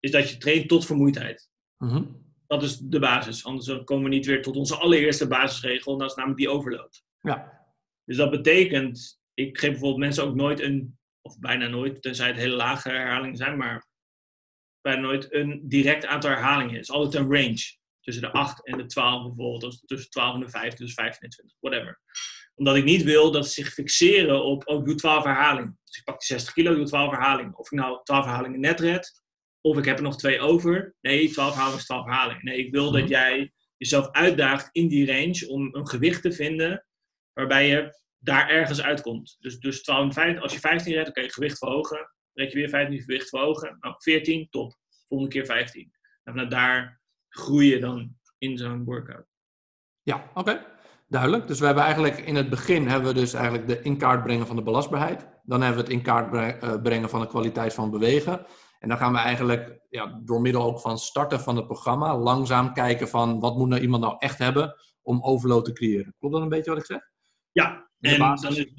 [0.00, 1.50] is dat je traint tot vermoeidheid.
[1.84, 2.02] Mhm.
[2.46, 3.44] Dat is de basis.
[3.44, 7.04] Anders komen we niet weer tot onze allereerste basisregel, en dat is namelijk die overload.
[7.20, 7.66] Ja.
[8.04, 12.36] Dus dat betekent, ik geef bijvoorbeeld mensen ook nooit een, of bijna nooit, tenzij het
[12.36, 13.86] hele lage herhalingen zijn, maar
[14.80, 16.74] bijna nooit een direct aantal herhalingen.
[16.74, 17.76] Het is altijd een range.
[18.00, 21.22] Tussen de 8 en de 12 bijvoorbeeld, of tussen 12 en de 5, dus 15
[21.22, 22.00] en 20, whatever.
[22.54, 25.78] Omdat ik niet wil dat ze zich fixeren op, oh, ik doe 12 herhalingen.
[25.84, 27.58] Dus ik pak die 60 kilo, ik doe 12 herhalingen.
[27.58, 29.23] Of ik nou 12 herhalingen net red,
[29.64, 30.94] of ik heb er nog twee over.
[31.00, 32.44] Nee, 12 herhalingen is 12 herhalingen.
[32.44, 33.10] Nee, ik wil dat Mhm.
[33.10, 36.86] jij jezelf uitdaagt in die range om een gewicht te vinden
[37.32, 39.36] waarbij je daar ergens uitkomt.
[39.40, 42.10] Dus, dus 12 en 15, als je 15 redt, je gewicht verhogen.
[42.32, 43.76] Red je weer 15 gewicht verhogen.
[43.80, 44.74] Nou, 14, top.
[45.08, 45.92] Volgende keer 15.
[46.24, 49.26] En vanuit daar groei je dan in zo'n workout.
[50.02, 50.64] Ja, oké.
[51.08, 51.46] Duidelijk.
[51.46, 54.46] Dus we hebben eigenlijk in het begin hebben we dus eigenlijk de in kaart brengen
[54.46, 55.26] van de belastbaarheid.
[55.42, 58.46] Dan hebben we het in kaart eh, brengen van de kwaliteit van bewegen.
[58.84, 62.72] En dan gaan we eigenlijk ja, door middel ook van starten van het programma langzaam
[62.72, 66.14] kijken van wat moet nou iemand nou echt hebben om overload te creëren.
[66.18, 67.00] Klopt dat een beetje wat ik zeg?
[67.52, 68.72] Ja, en dan is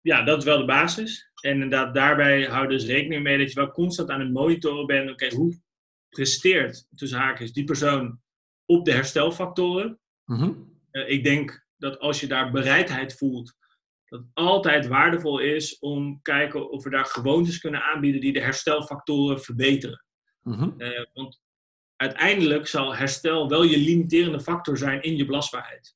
[0.00, 1.30] ja, dat is wel de basis.
[1.42, 5.10] En inderdaad, daarbij hou dus rekening mee dat je wel constant aan het monitoren bent.
[5.10, 5.60] Oké, hoe
[6.08, 8.20] presteert, tussen haakjes, die persoon
[8.64, 10.00] op de herstelfactoren?
[10.24, 10.52] Mhm.
[10.90, 13.56] Eh, ik denk dat als je daar bereidheid voelt,
[14.12, 18.40] dat het altijd waardevol is om kijken of we daar gewoontes kunnen aanbieden die de
[18.40, 20.04] herstelfactoren verbeteren.
[20.42, 20.80] Mhm.
[20.80, 21.40] Eh, want
[21.96, 25.94] uiteindelijk zal herstel wel je limiterende factor zijn in je belastbaarheid.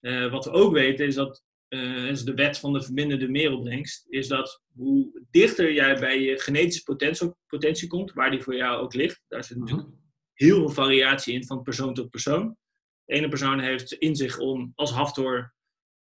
[0.00, 4.06] Eh, wat we ook weten is dat, eh is de wet van de verminderde meeropbrengst,
[4.08, 8.82] is dat hoe dichter jij bij je genetische potentie, potentie komt, waar die voor jou
[8.82, 9.96] ook ligt, daar zit natuurlijk Mhm.
[10.34, 12.56] heel veel variatie in van persoon tot persoon.
[13.04, 15.54] De ene persoon heeft in zich om als Haftor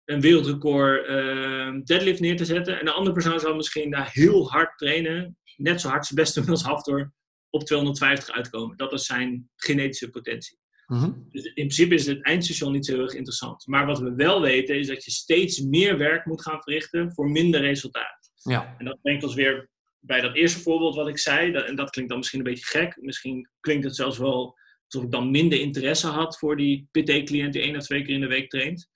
[0.06, 2.80] een wereldrecord eh, deadlift neer te zetten.
[2.80, 6.36] En de andere persoon zal misschien daar heel hard trainen, net zo hard zijn best
[6.36, 7.14] doen als Haftor,
[7.50, 8.78] op 250 uitkomen.
[8.78, 10.58] Dat is zijn genetische potentie.
[10.88, 11.12] Mhm.
[11.30, 13.68] Dus in principe is het eindstation niet zo heel erg interessant.
[13.68, 17.30] Maar wat we wel weten is dat je steeds meer werk moet gaan verrichten voor
[17.32, 18.32] minder resultaat.
[18.44, 18.76] Ja.
[18.78, 21.52] En dat brengt ons weer bij dat eerste voorbeeld wat ik zei.
[21.52, 22.98] Dat- En dat klinkt dan misschien een beetje gek.
[23.02, 27.62] Misschien klinkt het zelfs wel alsof ik dan minder interesse had voor die PT-cliënt die
[27.62, 28.90] één of twee keer in de week traint.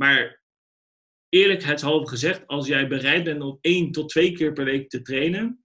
[0.00, 0.42] Maar
[1.28, 5.64] eerlijkheidshalve gezegd, als jij bereid bent om één tot twee keer per week te trainen,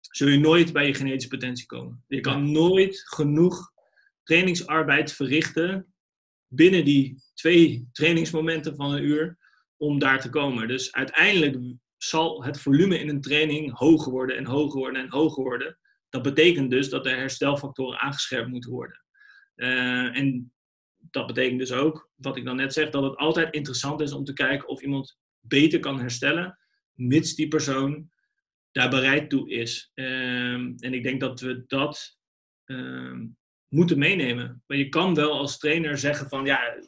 [0.00, 2.04] zul je nooit bij je genetische potentie komen.
[2.06, 3.72] Je kan nooit genoeg
[4.22, 5.94] trainingsarbeid verrichten
[6.46, 9.38] binnen die twee trainingsmomenten van een uur
[9.76, 10.68] om daar te komen.
[10.68, 11.56] Dus uiteindelijk
[11.96, 15.78] zal het volume in een training hoger worden en hoger worden en hoger worden.
[16.08, 19.04] Dat betekent dus dat de herstelfactoren aangescherpt moeten worden.
[19.54, 20.55] Eh, en
[21.16, 24.24] dat betekent dus ook, wat ik dan net zeg, dat het altijd interessant is om
[24.24, 26.58] te kijken of iemand beter kan herstellen,
[26.92, 28.10] mits die persoon
[28.72, 29.90] daar bereid toe is.
[29.94, 32.18] Ehm, en ik denk dat we dat
[32.64, 33.26] ehm,
[33.68, 34.62] moeten meenemen.
[34.66, 36.78] Maar je kan wel als trainer zeggen van ja,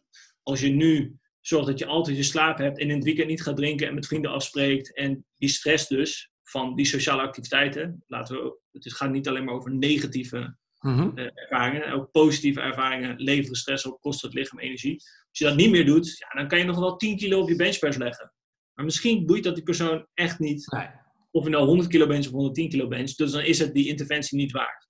[0.42, 3.42] als je nu zorgt dat je altijd je slaap hebt en in het weekend niet
[3.42, 8.36] gaat drinken en met vrienden afspreekt en die stress dus van die sociale activiteiten, laten
[8.36, 11.10] we, het gaat niet alleen maar over negatieve Mhm.
[11.18, 14.94] eh, ervaringen, ook positieve ervaringen leveren stress op, kost het lichaam energie.
[15.28, 17.48] Als je dat niet meer doet, ja, dan kan je nog wel 10 kilo op
[17.48, 18.32] je benchpress leggen.
[18.74, 20.86] Maar misschien boeit dat die persoon echt niet Nee.
[21.30, 23.14] of je nou 100 kilo bench of 110 kilo bench.
[23.14, 24.88] Dus dan is het die interventie niet waard.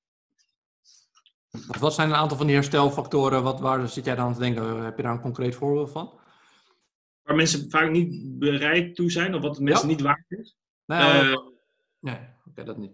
[1.50, 3.42] Dus Wat zijn een aantal van die herstelfactoren?
[3.42, 4.82] Wat, waar zit jij dan aan te denken?
[4.84, 6.20] Heb je daar een concreet voorbeeld van?
[7.22, 9.94] Waar mensen vaak niet bereid toe zijn, of wat de mensen Ja.
[9.94, 10.56] niet waard is.
[10.86, 11.36] Nee, Eh,
[12.00, 12.18] nee
[12.48, 12.92] oké, dat niet.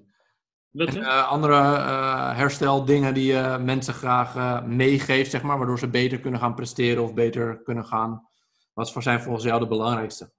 [0.75, 5.79] Wat En, eh, andere eh, hersteldingen die je mensen graag eh, meegeeft, zeg maar, waardoor
[5.79, 8.29] ze beter kunnen gaan presteren of beter kunnen gaan.
[8.73, 10.33] Wat voor zijn volgens jou de belangrijkste?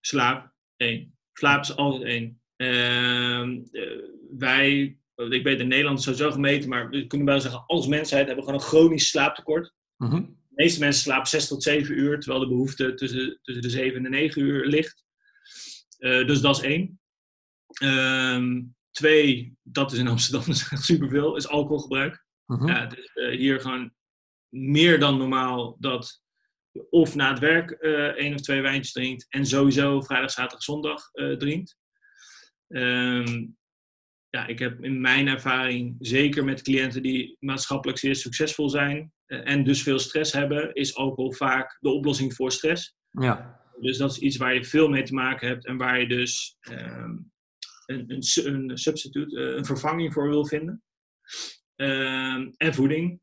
[0.00, 1.18] Slaap, één.
[1.32, 2.42] Slaap is altijd één.
[2.56, 3.98] Ehm, eh,
[4.38, 8.44] wij, ik weet in Nederland sowieso gemeten, maar we kunnen wel zeggen, als mensheid hebben
[8.44, 9.74] we gewoon een chronisch slaaptekort.
[9.96, 10.20] Mhm.
[10.22, 13.96] De meeste mensen slapen 6 tot 7 uur, terwijl de behoefte tussen, tussen de 7
[13.96, 15.04] en de 9 uur ligt.
[15.98, 17.00] Eh, dus dat is één.
[17.66, 18.62] Ehm,
[18.92, 22.24] twee, dat is in Amsterdam dus echt superveel, is alcoholgebruik.
[22.46, 22.68] Mhm.
[22.68, 23.92] Ja, is eh, hier gewoon
[24.48, 26.22] meer dan normaal dat
[26.70, 30.62] je of na het werk eh één of twee wijntjes drinkt en sowieso vrijdag, zaterdag,
[30.62, 31.76] zondag eh, drinkt.
[32.68, 33.46] Ehm,
[34.28, 39.64] ja, ik heb in mijn ervaring, zeker met cliënten die maatschappelijk zeer succesvol zijn en
[39.64, 42.96] dus veel stress hebben, is alcohol vaak de oplossing voor stress.
[43.10, 43.60] Ja.
[43.80, 46.56] Dus dat is iets waar je veel mee te maken hebt en waar je dus
[46.60, 47.16] ehm,
[47.86, 50.82] een, een, su- een substituut, eh, een vervanging voor wil vinden.
[51.76, 53.20] Ehm, en voeding.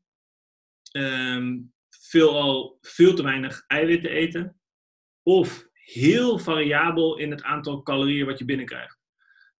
[0.90, 1.58] Ehm,
[1.88, 4.60] veel al veel te weinig eiwitten eten.
[5.22, 8.98] Of heel variabel in het aantal calorieën wat je binnenkrijgt.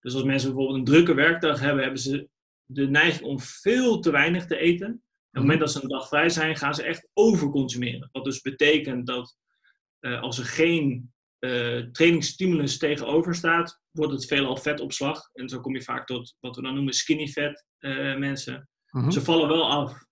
[0.00, 2.28] Dus als mensen bijvoorbeeld een drukke werkdag hebben, hebben ze
[2.64, 4.86] de neiging om veel te weinig te eten.
[4.86, 8.08] En op het moment dat ze een dag vrij zijn, gaan ze echt overconsumeren.
[8.12, 9.36] Wat dus betekent dat
[9.98, 15.30] eh, als er geen eh trainingsstimulus tegenover staat, wordt het veelal vetopslag.
[15.32, 18.68] En zo kom je vaak tot wat we dan noemen skinny fat eh, mensen.
[18.90, 19.10] Mhm.
[19.10, 20.04] Ze vallen wel af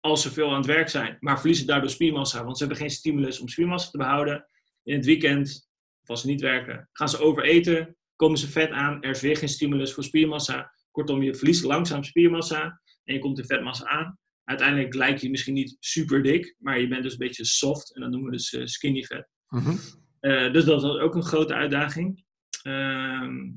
[0.00, 2.44] als ze veel aan het werk zijn, maar verliezen daardoor spiermassa.
[2.44, 4.48] Want ze hebben geen stimulus om spiermassa te behouden.
[4.82, 5.68] In het weekend,
[6.02, 9.02] of als ze niet werken, gaan ze overeten, komen ze vet aan.
[9.02, 10.72] Er is weer geen stimulus voor spiermassa.
[10.90, 14.18] Kortom, je verliest langzaam spiermassa en je komt in vetmassa aan.
[14.44, 17.94] Uiteindelijk lijk je misschien niet super dik, maar je bent dus een beetje soft.
[17.94, 19.28] En dat noemen we dus eh, skinny fat.
[19.48, 19.76] Mhm.
[20.24, 22.24] Eh, dus dat is ook een grote uitdaging.
[22.62, 23.50] Ehm,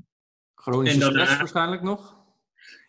[0.55, 2.15] Chronische En stress waarschijnlijk nog?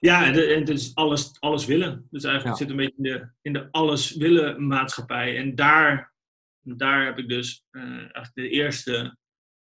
[0.01, 2.07] Ja, de- en het is alles, alles willen.
[2.11, 2.65] Dus eigenlijk Ja.
[2.65, 5.37] zit een beetje in de, in de alles willen maatschappij.
[5.37, 6.13] En daar,
[6.61, 9.17] daar heb ik dus eh, eigenlijk de eerste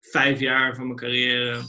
[0.00, 1.60] vijf jaar van mijn carrière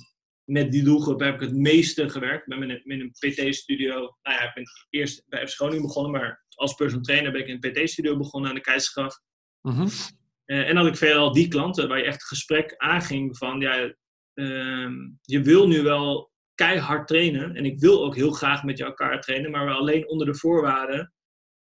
[0.44, 2.42] met die doelgroep heb ik het meeste gewerkt.
[2.52, 3.94] Ik ben met een, PT-studio.
[3.96, 7.58] Nou ja, ik ben eerst bij Groningen begonnen, maar als personal trainer ben ik in
[7.62, 9.22] een PT-studio begonnen aan de Keizersgracht.
[9.62, 9.82] Mhm.
[9.82, 9.88] Eh,
[10.58, 13.94] en had ik veelal die klanten waar je echt gesprek aanging van, ja,
[14.34, 17.56] ehm, je wil nu wel keihard trainen.
[17.56, 21.12] En ik wil ook heel graag met elkaar trainen, maar alleen onder de voorwaarde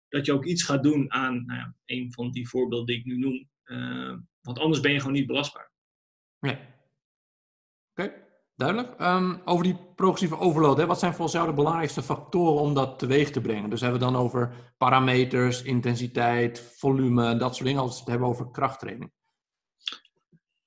[0.09, 3.05] dat je ook iets gaat doen aan nou ja, een van die voorbeelden die ik
[3.05, 3.49] nu noem.
[3.65, 5.73] Uh, want anders ben je gewoon niet belastbaar.
[6.41, 6.59] Nee.
[8.57, 9.01] Duidelijk.
[9.01, 12.99] Um, over die progressieve overload, hè, wat zijn volgens jou de belangrijkste factoren om dat
[12.99, 13.71] teweeg te brengen?
[13.71, 18.29] Dus hebben we dan over parameters, intensiteit, volume, dat soort dingen, als we het hebben
[18.29, 19.13] over krachttraining.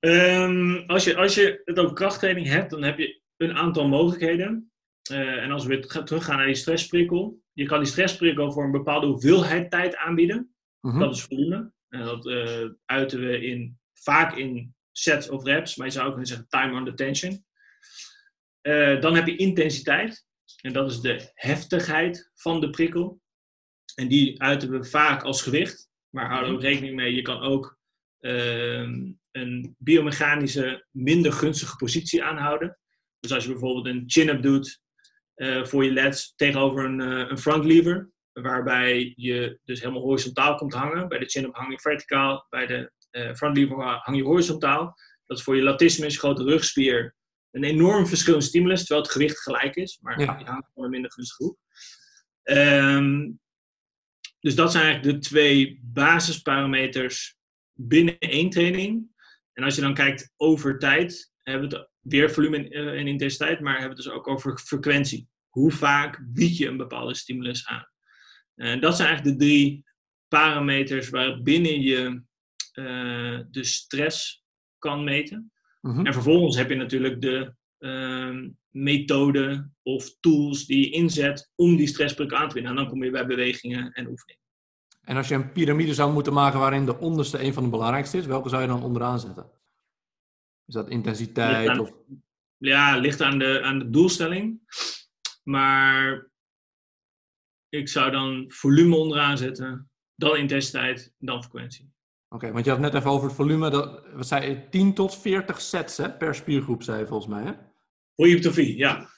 [0.00, 4.72] Um, als, je, als je het over krachttraining hebt, dan heb je een aantal mogelijkheden.
[5.10, 7.42] Uh, en als we weer teruggaan naar die stressprikkel.
[7.52, 10.54] Je kan die stressprikkel voor een bepaalde hoeveelheid tijd aanbieden.
[10.80, 11.00] Mm -hmm.
[11.00, 11.72] Dat is volume.
[11.88, 16.12] En dat uh, uiten we in, vaak in sets of reps, maar je zou ook
[16.12, 17.44] kunnen zeggen time under tension.
[18.62, 20.26] Uh, dan heb je intensiteit.
[20.62, 23.20] En dat is de heftigheid van de prikkel.
[23.94, 25.88] En die uiten we vaak als gewicht.
[26.10, 27.78] Maar houden we rekening mee, je kan ook
[28.20, 28.88] uh,
[29.30, 32.78] een biomechanische, minder gunstige positie aanhouden.
[33.20, 34.80] Dus als je bijvoorbeeld een chin-up doet
[35.36, 40.54] uh, voor je leds tegenover een, uh, een front lever, waarbij je dus helemaal horizontaal
[40.54, 41.08] komt hangen.
[41.08, 44.94] Bij de chin-up hang je verticaal, bij de uh, front lever hang je horizontaal.
[45.26, 47.14] Dat is voor je latissimus, grote rugspier,
[47.50, 50.38] een enorm verschil in stimulus, terwijl het gewicht gelijk is, maar ja.
[50.38, 51.58] je hangt gewoon een minder gunstige hoek.
[52.42, 53.40] Um,
[54.40, 57.36] dus dat zijn eigenlijk de twee basisparameters
[57.72, 59.08] binnen één training.
[59.52, 63.78] En als je dan kijkt over tijd, hebben we het weer volume en intensiteit, maar
[63.78, 65.28] hebben we het dus ook over frequentie.
[65.48, 67.88] Hoe vaak bied je een bepaalde stimulus aan?
[68.54, 69.84] En dat zijn eigenlijk de drie
[70.28, 72.22] parameters waarbinnen je
[72.74, 74.44] uh, de stress
[74.78, 75.52] kan meten.
[75.80, 76.06] Mm -hmm.
[76.06, 81.86] En vervolgens heb je natuurlijk de uh, methoden of tools die je inzet om die
[81.86, 82.72] stressprikkel aan te winnen.
[82.72, 84.42] En dan kom je bij bewegingen en oefeningen.
[85.00, 88.18] En als je een piramide zou moeten maken waarin de onderste een van de belangrijkste
[88.18, 89.50] is, welke zou je dan onderaan zetten?
[90.66, 91.58] Is dat intensiteit?
[91.58, 91.92] Ligt aan, of...
[92.56, 94.60] Ja, ligt aan de, aan de doelstelling.
[95.42, 96.30] Maar
[97.68, 101.92] ik zou dan volume onderaan zetten, dan intensiteit, dan frequentie.
[102.32, 103.70] Oké, okay, want je had net even over het volume.
[103.70, 107.42] Dat, wat zei je, 10 tot 40 sets hè, per spiergroep, zei je volgens mij.
[107.42, 107.52] Hè?
[108.14, 109.08] Voor hypertrofie, ja.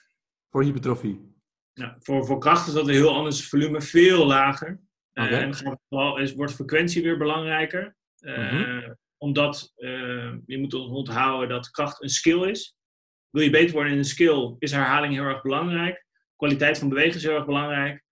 [0.50, 1.34] Voor hypertrofie.
[1.72, 4.80] Ja, voor, voor kracht is dat een heel anders volume, veel lager.
[5.12, 5.30] Okay.
[5.30, 5.54] Uh, en
[5.88, 7.96] vooral, is, wordt frequentie weer belangrijker.
[8.18, 8.96] Uh, mm -hmm.
[9.16, 12.76] Omdat uh, je moet onthouden dat kracht een skill is.
[13.30, 16.06] Wil je beter worden in een skill, is herhaling heel erg belangrijk.
[16.36, 18.04] Kwaliteit van bewegen is heel erg belangrijk.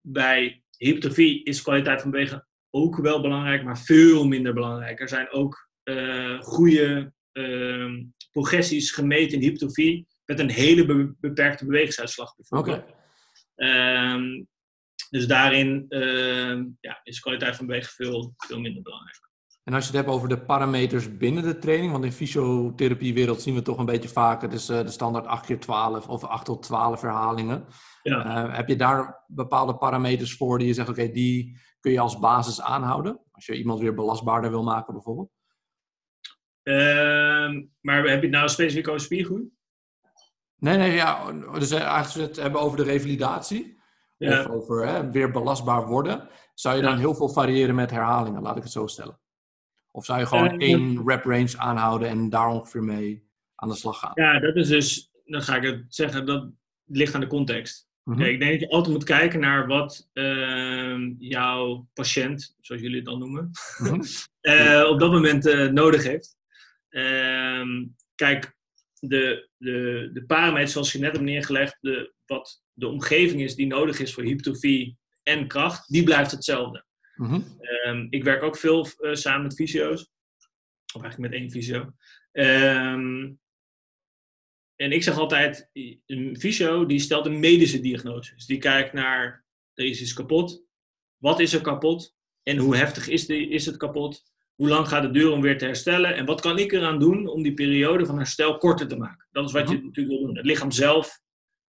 [0.00, 5.00] Bij hypertrofie is kwaliteit van bewegen ook wel belangrijk, maar veel minder belangrijk.
[5.00, 11.64] Er zijn ook uh, goede uh, progressies gemeten in hypertrofie met een hele be beperkte
[11.64, 12.82] bewegingsuitslag bijvoorbeeld.
[13.56, 14.14] Okay.
[14.14, 14.46] Um,
[15.10, 19.30] dus daarin uh, ja, is kwaliteit van bewegen veel, veel minder belangrijk.
[19.64, 23.54] En als je het hebt over de parameters binnen de training, want in fysiotherapiewereld zien
[23.54, 27.00] we toch een beetje is uh, de standaard 8 keer 12 of 8 tot 12
[27.00, 27.64] herhalingen.
[28.02, 28.46] Ja.
[28.46, 32.00] Uh, heb je daar bepaalde parameters voor die je zegt, oké, okay, die kun je
[32.00, 33.20] als basis aanhouden?
[33.30, 35.30] Als je iemand weer belastbaarder wil maken bijvoorbeeld?
[36.62, 39.50] Uh, maar heb je het nou specifiek over spiergroei?
[40.56, 41.32] Nee, nee, ja.
[41.32, 43.78] Dus als we het hebben over de revalidatie,
[44.16, 44.40] ja.
[44.40, 46.98] of over hè, weer belastbaar worden, zou je dan ja.
[46.98, 49.20] heel veel variëren met herhalingen, laat ik het zo stellen.
[49.90, 53.74] Of zou je gewoon uh, één rep range aanhouden en daar ongeveer mee aan de
[53.74, 54.12] slag gaan?
[54.14, 56.50] Ja, dat is dus, dan ga ik het zeggen, dat
[56.84, 57.90] ligt aan de context.
[58.04, 58.22] Mm -hmm.
[58.22, 62.96] Kijk, ik denk dat je altijd moet kijken naar wat uh, jouw patiënt, zoals jullie
[62.96, 64.02] het dan noemen, mm -hmm.
[64.42, 66.36] uh, op dat moment uh, nodig heeft.
[66.88, 68.56] Ehm, kijk,
[68.98, 73.66] de, de, de parameters zoals je net hebt neergelegd, de, wat de omgeving is die
[73.66, 76.84] nodig is voor hypertrofie en kracht, die blijft hetzelfde.
[77.14, 77.58] Mm -hmm.
[77.86, 80.10] um, ik werk ook veel uh, samen met fysio's.
[80.94, 81.92] Of eigenlijk met één fysio.
[82.32, 83.40] Um,
[84.82, 85.70] en ik zeg altijd,
[86.06, 88.34] een fysio die stelt een medische diagnose.
[88.34, 90.64] Dus die kijkt naar, er is iets kapot.
[91.16, 92.14] Wat is er kapot?
[92.42, 94.22] En hoe heftig is, die, is het kapot?
[94.54, 96.14] Hoe lang gaat het duren om weer te herstellen?
[96.14, 99.26] En wat kan ik eraan doen om die periode van herstel korter te maken?
[99.30, 100.36] Dat is wat je natuurlijk wil doen.
[100.36, 101.20] Het lichaam zelf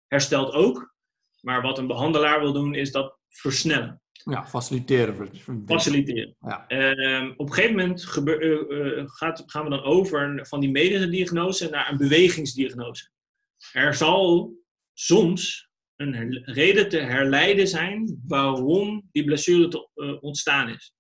[0.07, 0.95] herstelt ook.
[1.41, 4.03] Maar wat een behandelaar wil doen, is dat versnellen.
[4.25, 5.31] Ja, faciliteren.
[5.67, 6.37] Faciliteren.
[6.41, 6.65] Ja.
[6.69, 10.71] Uh, op een gegeven moment gebeur, uh, uh, gaat, gaan we dan over van die
[10.71, 13.11] medische diagnose naar een bewegingsdiagnose.
[13.73, 14.55] Er zal
[14.93, 20.95] soms een reden te herleiden zijn waarom die blessure te, uh, ontstaan is.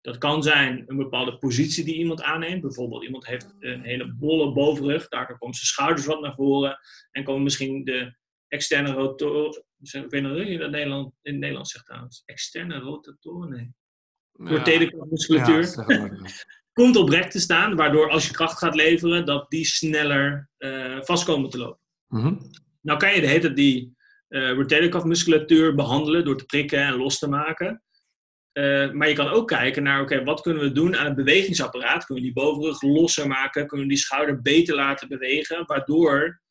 [0.00, 2.60] Dat kan zijn een bepaalde positie die iemand aanneemt.
[2.60, 6.78] Bijvoorbeeld iemand heeft een hele bolle bovenrug, daardoor komen zijn schouders wat naar voren
[7.10, 8.16] en komen misschien de
[8.48, 12.22] externe rotor, in het Nederland, in het Nederlands zegt trouwens.
[12.24, 13.72] Externe rotatoren, nee.
[14.32, 14.62] Ja,
[16.72, 20.98] komt op rek te staan, waardoor als je kracht gaat leveren, dat die sneller uh,
[21.00, 21.80] vast komen te lopen.
[22.08, 22.36] Mhm.
[22.80, 23.96] Nou kan je de hele tijd die
[24.28, 27.82] uh, rotator behandelen door te prikken en los te maken.
[28.52, 32.04] Uh, maar je kan ook kijken naar, oké, wat kunnen we doen aan het bewegingsapparaat?
[32.04, 33.66] Kunnen we die bovenrug losser maken?
[33.66, 35.66] Kunnen we die schouder beter laten bewegen?
[35.66, 36.42] Waardoor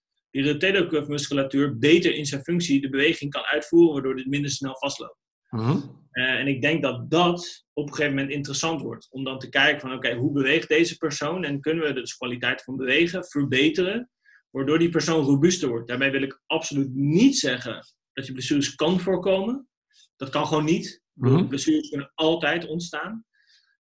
[0.87, 5.17] cuff musculatuur beter in zijn functie de beweging kan uitvoeren, waardoor dit minder snel vastloopt.
[5.49, 5.77] Mhm.
[6.11, 9.07] Uh, en ik denk dat dat op een gegeven moment interessant wordt.
[9.11, 11.43] Om dan te kijken van, oké, hoe beweegt deze persoon?
[11.43, 14.09] En kunnen we dus kwaliteit van bewegen verbeteren?
[14.49, 15.87] Waardoor die persoon robuuster wordt.
[15.87, 19.67] Daarbij wil ik absoluut niet zeggen dat je blessures kan voorkomen.
[20.15, 21.01] Dat kan gewoon niet.
[21.13, 21.47] Mhm.
[21.47, 23.25] Blessures kunnen altijd ontstaan.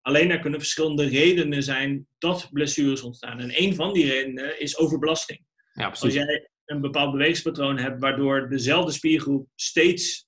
[0.01, 3.41] Alleen er kunnen verschillende redenen zijn dat blessures ontstaan.
[3.41, 5.47] En een van die redenen is overbelasting.
[5.79, 10.27] Ja, Als jij een bepaald bewegingspatroon hebt waardoor dezelfde spiergroep steeds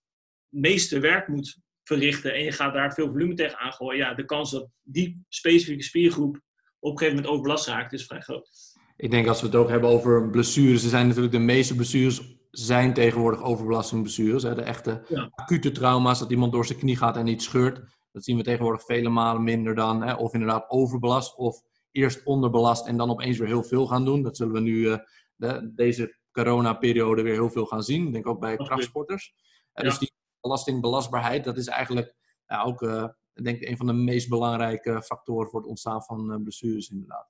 [0.50, 4.24] het meeste werk moet verrichten en je gaat daar veel volume tegen aangooien, ja, de
[4.24, 6.40] kans dat die specifieke spiergroep
[6.78, 8.50] op een gegeven moment overbelast raakt is vrij groot.
[8.96, 12.38] Ik denk als we het ook hebben over blessures, er zijn natuurlijk de meeste blessures
[12.50, 14.42] zijn tegenwoordig overbelastingblessures.
[14.42, 14.54] Hè?
[14.54, 15.30] De echte Ja.
[15.34, 17.80] acute trauma's, dat iemand door zijn knie gaat en niet scheurt.
[18.12, 20.02] Dat zien we tegenwoordig vele malen minder dan.
[20.02, 20.14] Hè?
[20.14, 24.22] Of inderdaad overbelast, of eerst onderbelast en dan opeens weer heel veel gaan doen.
[24.22, 24.98] Dat zullen we nu eh,
[25.40, 28.06] de, deze coronaperiode weer heel veel gaan zien.
[28.06, 29.34] Ik denk ook bij krachtsporters.
[29.72, 29.82] Ja.
[29.82, 32.14] Dus die belastingbelastbaarheid, dat is eigenlijk
[32.46, 36.32] ja, ook eh, ik denk een van de meest belangrijke factoren voor het ontstaan van
[36.32, 37.28] eh, blessures inderdaad.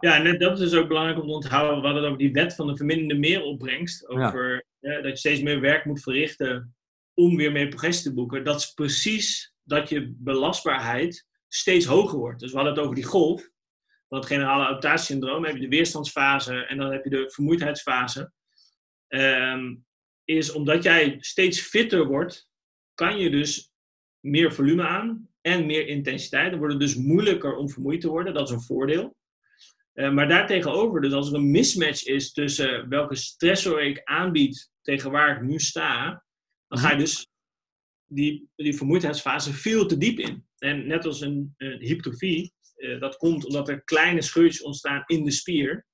[0.00, 1.80] Ja, en net dat is dus ook belangrijk om te onthouden.
[1.80, 4.08] We hadden het over die wet van de verminderde meeropbrengst.
[4.08, 6.76] Over ja, dat je steeds meer werk moet verrichten
[7.14, 8.44] om weer meer progressie te boeken.
[8.44, 12.40] Dat is precies dat je belastbaarheid steeds hoger wordt.
[12.40, 13.50] Dus we hadden het over die golf.
[14.08, 18.32] Van het generale adaptatiesyndroom heb je de weerstandsfase en dan heb je de vermoeidheidsfase.
[19.08, 19.74] Ehm,
[20.24, 22.48] is omdat jij steeds fitter wordt,
[22.94, 23.72] kan je dus
[24.20, 26.50] meer volume aan en meer intensiteit.
[26.50, 28.34] Dan wordt het dus moeilijker om vermoeid te worden.
[28.34, 29.16] Dat is een voordeel.
[29.94, 35.10] Uh, maar daartegenover, dus als er een mismatch is tussen welke stressor ik aanbied tegen
[35.10, 36.24] waar ik nu sta,
[36.68, 37.28] dan ga je dus
[38.06, 40.46] die, die vermoeidheidsfase veel te diep in.
[40.58, 41.80] En net als een, een
[42.78, 45.86] uh, dat komt omdat er kleine scheurtjes ontstaan in de spier.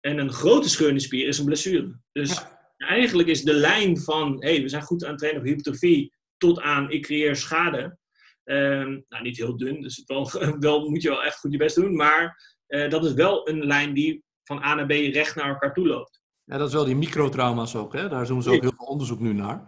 [0.00, 2.00] En een grote scheur in de spier is een blessure.
[2.12, 2.72] Dus Ja.
[2.76, 6.14] eigenlijk is de lijn van, hé, hey, we zijn goed aan het trainen op hypertrofie,
[6.36, 7.98] tot aan ik creëer schade.
[8.44, 10.30] Um, nou, niet heel dun, dus wel,
[10.60, 11.96] wel, moet je wel echt goed je best doen.
[11.96, 15.72] Maar uh, dat is wel een lijn die van A naar B recht naar elkaar
[15.72, 16.22] toe loopt.
[16.44, 17.92] Ja, dat is wel die microtrauma's ook.
[17.92, 18.08] Hè?
[18.08, 19.64] Daar doen ze ook heel veel onderzoek nu naar.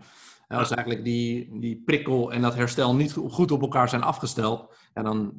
[0.50, 4.76] Ja, als eigenlijk die, die prikkel en dat herstel niet goed op elkaar zijn afgesteld,
[4.94, 5.34] ja, dan,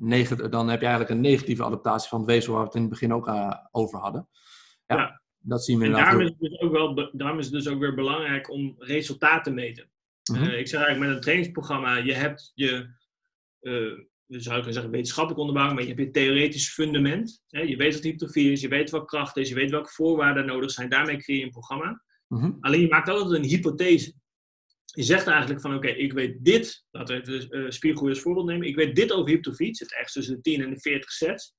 [0.49, 2.89] dan heb je eigenlijk een negatieve adaptatie van het weefsel waar we het in het
[2.89, 4.27] begin ook uh, over hadden.
[4.85, 5.21] Ja, Ja.
[5.37, 7.95] dat zien we En daarom is, dus ook wel, daarom is het dus ook weer
[7.95, 9.89] belangrijk om resultaten te meten.
[10.31, 10.43] Mhm.
[10.43, 12.89] Eh, ik zeg eigenlijk met een trainingsprogramma, je hebt je,
[13.59, 17.43] eh dus zou ik kunnen zeggen, wetenschappelijk onderbouwing, maar je hebt je theoretisch fundament.
[17.49, 17.61] Hè?
[17.61, 20.71] Je weet wat hypertrofie is, je weet wat kracht is, je weet welke voorwaarden nodig
[20.71, 20.89] zijn.
[20.89, 22.01] Daarmee creëer je een programma.
[22.27, 22.51] Mhm.
[22.59, 24.13] Alleen je maakt altijd een hypothese.
[24.93, 26.85] Je zegt eigenlijk van, oké, ik weet dit.
[26.91, 28.67] Laten we even uh, spiergroei als voorbeeld nemen.
[28.67, 29.67] Ik weet dit over hypertrofie.
[29.67, 31.53] Het zit ergens tussen de 10 en de 40 sets.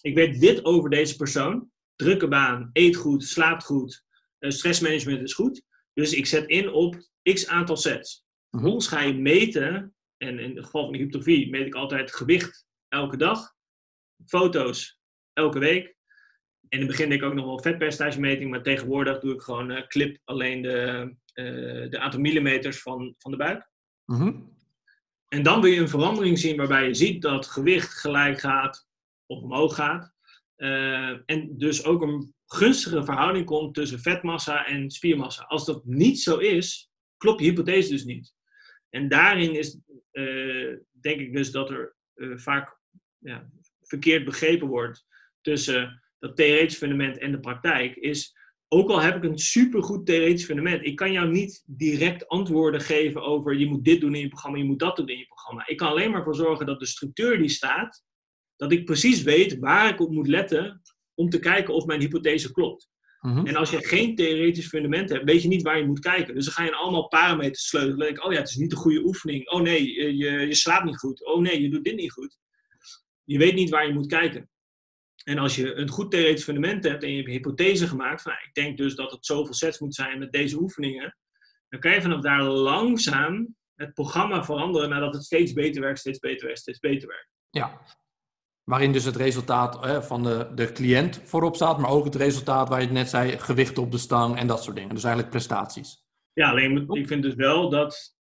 [0.00, 1.70] Ik weet dit over deze persoon.
[1.96, 4.04] Drukke baan, eet goed, slaapt goed.
[4.38, 5.62] eh, stressmanagement is goed.
[5.92, 8.24] Dus ik zet in op x aantal sets.
[8.50, 8.62] Mhm.
[8.62, 9.94] Vervolgens ga je meten.
[10.16, 13.52] En in het geval van de meet ik altijd gewicht elke dag.
[14.26, 14.98] Foto's
[15.32, 15.93] elke week.
[16.74, 19.86] In het begin deed ik ook nog wel vetpercentagemeting, maar tegenwoordig doe ik gewoon eh,
[19.86, 23.68] clip alleen de, eh, de aantal millimeters van, van de buik.
[24.04, 24.32] Mhm.
[25.28, 28.88] En dan wil je een verandering zien waarbij je ziet dat gewicht gelijk gaat
[29.26, 30.12] of omhoog gaat.
[30.56, 35.42] Eh, en dus ook een gunstige verhouding komt tussen vetmassa en spiermassa.
[35.42, 38.34] Als dat niet zo is, klopt je hypothese dus niet.
[38.90, 39.78] En daarin is,
[40.90, 41.96] denk ik dus dat er
[42.36, 42.78] vaak
[43.18, 43.50] ja,
[43.82, 45.06] verkeerd begrepen wordt
[45.40, 47.96] tussen dat theoretisch fundament en de praktijk.
[47.96, 48.36] Is,
[48.68, 53.22] ook al heb ik een supergoed theoretisch fundament, ik kan jou niet direct antwoorden geven
[53.22, 55.66] over je moet dit doen in je programma, je moet dat doen in je programma.
[55.66, 58.02] Ik kan alleen maar voor zorgen dat de structuur die staat,
[58.56, 60.82] dat ik precies weet waar ik op moet letten
[61.14, 62.88] om te kijken of mijn hypothese klopt.
[63.20, 63.46] Mhm.
[63.46, 66.34] En als je geen theoretisch fundament hebt, weet je niet waar je moet kijken.
[66.34, 68.08] Dus dan ga je allemaal parameters sleutelen.
[68.08, 69.50] Ik, oh ja, het is niet een goede oefening.
[69.50, 71.26] Oh nee, je, je slaapt niet goed.
[71.26, 72.38] Oh nee, je doet dit niet goed.
[73.24, 74.48] Je weet niet waar je moet kijken.
[75.24, 78.32] En als je een goed theoretisch fundament hebt en je hebt een hypothese gemaakt, van,
[78.32, 81.16] nou, ik denk dus dat het zoveel sets moet zijn met deze oefeningen,
[81.68, 86.18] dan kan je vanaf daar langzaam het programma veranderen nadat het steeds beter werkt, steeds
[86.18, 87.28] beter werkt, steeds beter werkt.
[87.50, 87.80] Ja.
[88.64, 92.68] Waarin dus het resultaat hè, van de, de cliënt voorop staat, maar ook het resultaat
[92.68, 94.94] waar je het net zei, gewicht op de stang en dat soort dingen.
[94.94, 96.04] Dus eigenlijk prestaties.
[96.32, 98.16] Ja, alleen ik vind dus wel dat,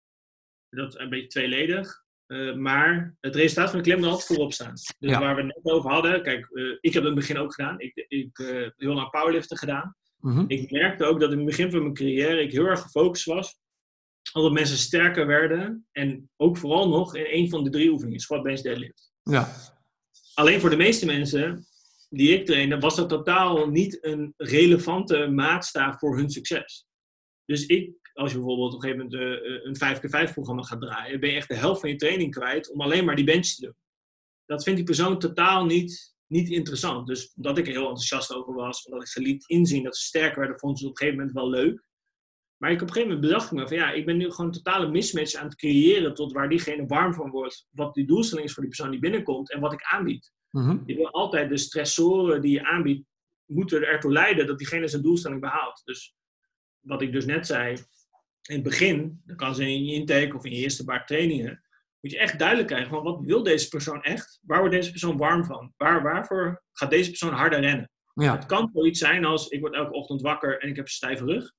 [0.69, 2.03] dat een beetje tweeledig.
[2.29, 4.73] Eh, maar het resultaat van de klem moet altijd voorop staan.
[4.73, 5.19] Dus Ja.
[5.19, 7.53] waar we het net over hadden, kijk, eh, ik heb het in het begin ook
[7.53, 7.79] gedaan.
[7.79, 9.95] Ik, ik eh, heel lang powerliften gedaan.
[10.19, 10.43] Mhm.
[10.47, 13.59] Ik merkte ook dat in het begin van mijn carrière ik heel erg gefocust was.
[14.33, 15.87] Omdat mensen sterker werden.
[15.91, 19.11] En ook vooral nog in een van de drie oefeningen, squat, bench, deadlift.
[19.23, 19.55] Ja.
[20.33, 21.67] Alleen voor de meeste mensen
[22.09, 26.85] die ik trainde, was dat totaal niet een relevante maatstaaf voor hun succes.
[27.45, 31.19] Dus ik, als je bijvoorbeeld op een gegeven moment eh, een 5x5 programma gaat draaien,
[31.19, 33.61] ben je echt de helft van je training kwijt om alleen maar die bench te
[33.61, 33.75] doen.
[34.45, 37.07] Dat vindt die persoon totaal niet, niet interessant.
[37.07, 40.05] Dus omdat ik er heel enthousiast over was, omdat ik ze liet inzien dat ze
[40.05, 41.87] sterker werden, vonden ze het op een gegeven moment wel leuk.
[42.57, 44.45] Maar ik op een gegeven moment bedacht ik me van ja, ik ben nu gewoon
[44.45, 47.67] een totale mismatch aan het creëren tot waar diegene warm van wordt.
[47.69, 50.31] Wat die doelstelling is voor die persoon die binnenkomt en wat ik aanbied.
[50.51, 50.77] Mhm.
[50.85, 53.05] Je wil altijd de stressoren die je aanbiedt,
[53.45, 55.81] moeten ertoe leiden dat diegene zijn doelstelling behaalt.
[55.83, 56.15] Dus
[56.79, 57.77] wat ik dus net zei,
[58.49, 61.63] in het begin, dan kan ze in je intake of in je eerste paar trainingen,
[61.99, 64.39] moet je echt duidelijk krijgen van wat wil deze persoon echt?
[64.41, 65.73] Waar wordt deze persoon warm van?
[65.77, 67.89] Waar, waarvoor gaat deze persoon harder rennen?
[68.13, 68.35] Ja.
[68.35, 71.25] Het kan zoiets zijn als ik word elke ochtend wakker en ik heb een stijve
[71.25, 71.53] rug.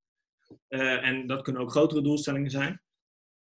[0.68, 2.82] Eh, en dat kunnen ook grotere doelstellingen zijn.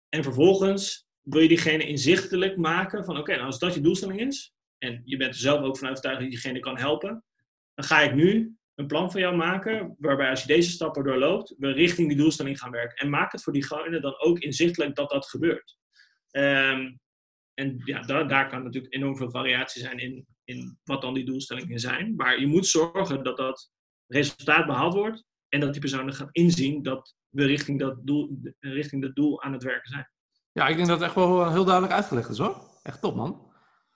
[0.10, 4.54] En vervolgens wil je diegene inzichtelijk maken van oké, nou als dat je doelstelling is,
[4.78, 7.24] en je bent er zelf ook van overtuigd dat je diegene kan helpen,
[7.74, 11.56] dan ga ik nu een plan voor jou maken, waarbij als je deze stappen doorloopt,
[11.58, 12.98] we richting die doelstelling gaan werken.
[12.98, 15.78] En maak het voor diegene dan ook inzichtelijk dat dat gebeurt.
[16.32, 16.96] Ehm,
[17.54, 21.26] en ja, daar, daar kan natuurlijk enorm veel variatie zijn in, in wat dan die
[21.26, 22.16] doelstellingen zijn.
[22.16, 23.72] Maar je moet zorgen dat dat
[24.08, 29.02] resultaat behaald wordt en dat die personen gaan inzien dat we richting dat doel, richting
[29.02, 30.10] dat doel aan het werken zijn.
[30.52, 32.62] ja, ik denk dat het echt wel eh, heel duidelijk uitgelegd is hoor.
[32.84, 33.48] Echt top man.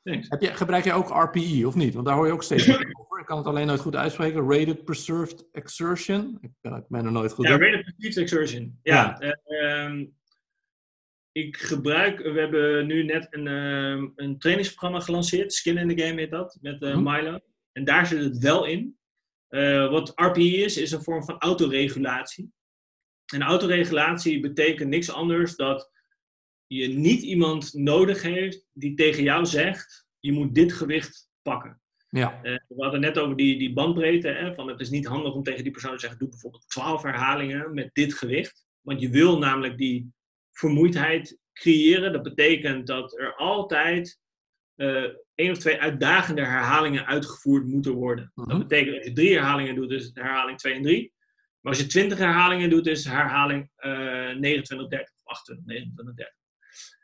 [0.04, 0.30] Thanks.
[0.30, 1.94] Heb je, gebruik jij ook RPE of niet?
[1.94, 3.13] Want daar hoor je ook steeds over.
[3.24, 4.50] Ik kan het alleen nooit goed uitspreken.
[4.52, 6.38] Rated Preserved Exertion.
[6.42, 7.48] Ik ben het bijna nooit goed.
[7.48, 7.62] Ja, op.
[7.62, 8.80] Rate of Perceived Exertion.
[8.82, 10.06] Ja, eh, ehm,
[11.32, 16.20] ik gebruik, we hebben nu net een, ehm, een trainingsprogramma gelanceerd, Skin in the Game
[16.20, 17.04] heet dat, met Mhm.
[17.04, 17.40] Milo.
[17.72, 18.98] En daar zit het wel in.
[19.48, 22.52] Eh, wat RPE is, is een vorm van autoregulatie.
[23.34, 25.92] En autoregulatie betekent niks anders dat
[26.68, 31.82] je niet iemand nodig heeft die tegen jou zegt, je moet dit gewicht pakken.
[32.14, 32.40] Ja.
[32.44, 34.28] Eh, we hadden net over die, die bandbreedte.
[34.28, 37.02] Hè, van het is niet handig om tegen die persoon te zeggen: doe bijvoorbeeld 12
[37.02, 38.66] herhalingen met dit gewicht.
[38.82, 40.14] Want je wil namelijk die
[40.52, 42.14] vermoeidheid creëren.
[42.14, 44.20] Dat betekent dat er altijd
[44.76, 45.04] eh
[45.36, 48.32] één of twee uitdagende herhalingen uitgevoerd moeten worden.
[48.36, 48.50] Mhm.
[48.50, 51.14] Dat betekent dat als je drie herhalingen doet, is herhaling 2 en 3.
[51.60, 56.36] Maar als je 20 herhalingen doet, is herhaling eh 29, 30 of 28, 29, 30.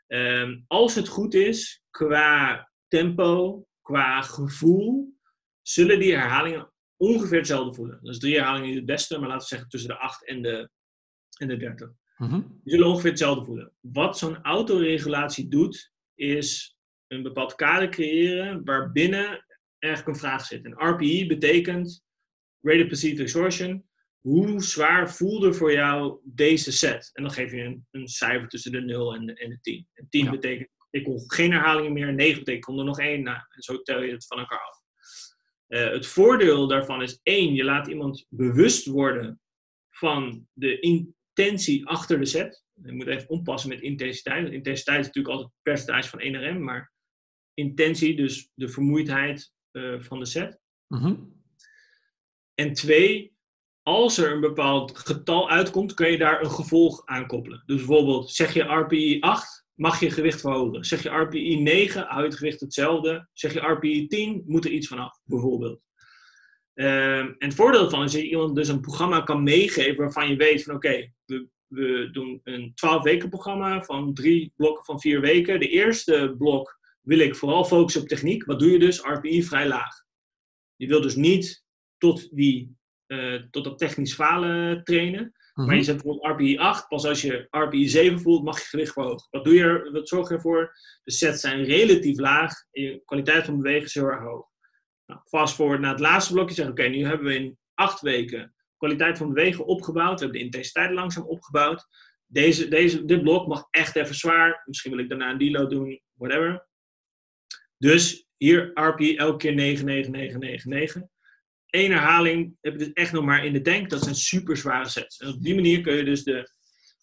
[0.06, 5.18] Ehm, als het goed is, qua tempo, qua gevoel,
[5.62, 7.98] zullen die herhalingen ongeveer hetzelfde voelen.
[8.02, 10.70] Dus drie herhalingen is het beste, maar laten we zeggen tussen de 8 en de,
[11.38, 11.90] en de 30.
[12.16, 12.40] Mhm.
[12.40, 13.72] Die zullen ongeveer hetzelfde voelen.
[13.80, 16.76] Wat zo'n autoregulatie doet, is
[17.06, 19.44] een bepaald kader creëren waarbinnen
[19.78, 20.64] eigenlijk een vraag zit.
[20.64, 22.04] En RPE betekent
[22.60, 23.88] Rate of Perceived Exhaustion.
[24.20, 27.10] Hoe zwaar voelde voor jou deze set?
[27.12, 29.88] En dan geef je een, een cijfer tussen de 0 en de, en de 10.
[29.94, 30.30] En 10 Ja.
[30.30, 32.14] betekent, ik kon geen herhalingen meer.
[32.14, 33.22] 9 betekent, ik kon er nog één.
[33.22, 34.78] Nou, en zo tel je het van elkaar af.
[35.66, 39.40] Eh, het voordeel daarvan is één, je laat iemand bewust worden
[39.90, 42.64] van de intentie achter de set.
[42.82, 44.42] Je moet even oppassen met intensiteit.
[44.42, 46.92] Want intensiteit is natuurlijk altijd een percentage van 1 RM, maar
[47.54, 50.60] intentie, dus de vermoeidheid eh, van de set.
[50.86, 51.14] Mhm.
[52.54, 53.34] En twee,
[53.82, 57.62] als er een bepaald getal uitkomt, kun je daar een gevolg aan koppelen.
[57.66, 60.84] Dus bijvoorbeeld, zeg je RPI 8, mag je gewicht verhogen.
[60.84, 63.28] Zeg je RPI 9, hou je gewicht hetzelfde.
[63.32, 65.80] Zeg je RPI 10, moet er iets vanaf, bijvoorbeeld.
[66.74, 70.28] Ehm, en het voordeel ervan is dat je iemand dus een programma kan meegeven waarvan
[70.28, 75.00] je weet van oké, we, we doen een 12 weken programma van drie blokken van
[75.00, 75.60] vier weken.
[75.60, 78.44] De eerste blok wil ik vooral focussen op techniek.
[78.44, 79.00] Wat doe je dus?
[79.00, 80.04] RPI vrij laag.
[80.76, 81.64] Je wil dus niet
[81.98, 82.76] tot, die,
[83.06, 85.32] eh, tot dat technisch falen trainen.
[85.54, 85.76] Maar Mhm.
[85.76, 86.88] je zet bijvoorbeeld RPI 8.
[86.88, 89.26] Pas als je RPI 7 voelt, mag je gewicht verhogen.
[89.30, 90.72] Wat, doe je er, wat zorg je ervoor?
[91.04, 92.52] De sets zijn relatief laag.
[92.70, 94.46] En je kwaliteit van bewegen is heel erg hoog.
[95.06, 96.54] Nou, fast forward naar het laatste blokje.
[96.54, 100.18] Zeg oké, nu hebben we in acht weken kwaliteit van bewegen opgebouwd.
[100.18, 101.86] We hebben de intensiteit langzaam opgebouwd.
[102.26, 104.62] Deze, deze, dit blok mag echt even zwaar.
[104.64, 106.66] Misschien wil ik daarna een deload doen, whatever.
[107.78, 111.10] Dus hier RPI elke keer 9, 9, 9, 9, 9.
[111.70, 113.90] Eén herhaling heb je dus echt nog maar in de tank.
[113.90, 115.16] Dat zijn super zware sets.
[115.18, 116.50] En op die manier kun je dus de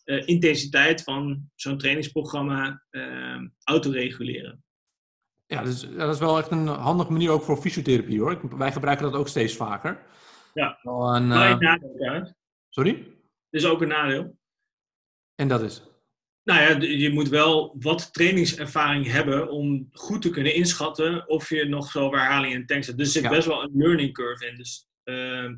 [0.04, 4.64] eh, intensiteit van zo'n trainingsprogramma eh, autoreguleren.
[5.46, 8.32] Ja, dus, dat is wel echt een handige manier ook voor fysiotherapie hoor.
[8.32, 10.06] Ik- Wij gebruiken dat ook steeds vaker.
[10.54, 10.80] Ja.
[10.82, 12.36] Wel een, eh, nadeel
[12.70, 12.92] sorry?
[13.50, 14.38] Er is ook een nadeel.
[15.36, 15.82] En dat is?
[16.48, 21.66] Nou ja, je moet wel wat trainingservaring hebben om goed te kunnen inschatten of je
[21.66, 22.98] nog zo herhaling in de tank zet.
[22.98, 23.30] Dus er zit Ja.
[23.30, 24.56] best wel een learning curve in.
[24.56, 25.56] Dus ehm,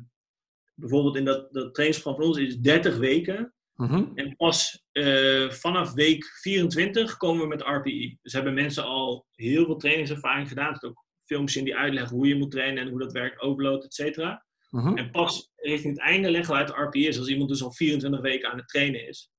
[0.74, 3.54] bijvoorbeeld in dat, dat trainingsprogramma van ons is 30 weken.
[3.74, 4.04] Mhm.
[4.14, 8.16] En pas eh, vanaf week 24 komen we met RPE.
[8.22, 10.66] Dus hebben mensen al heel veel trainingservaring gedaan.
[10.66, 13.40] Er zitten ook filmpjes in die uitleggen hoe je moet trainen en hoe dat werkt,
[13.40, 14.44] overload, et cetera.
[14.70, 14.96] Mhm.
[14.96, 18.20] En pas richting het einde leggen we uit de RPE's als iemand dus al 24
[18.20, 19.30] weken aan het trainen is.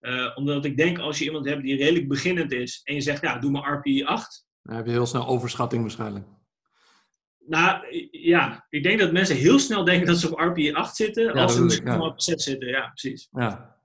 [0.00, 3.22] Eh, omdat ik denk, als je iemand hebt die redelijk beginnend is en je zegt,
[3.22, 4.46] ja, doe maar RPE 8.
[4.62, 6.26] Dan heb je heel snel overschatting waarschijnlijk.
[7.46, 11.24] Nou ja, ik denk dat mensen heel snel denken dat ze op RPE 8 zitten,
[11.24, 12.00] Ja, als dat ze misschien ja.
[12.00, 12.68] op 6 zitten.
[12.68, 13.28] Ja, precies.
[13.30, 13.78] Ja.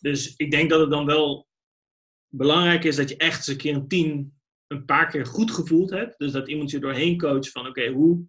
[0.00, 1.48] Dus ik denk dat het dan wel
[2.28, 4.32] belangrijk is dat je echt eens een keer een team
[4.66, 6.18] een paar keer goed gevoeld hebt.
[6.18, 8.24] Dus dat iemand je doorheen coacht van oké, hoe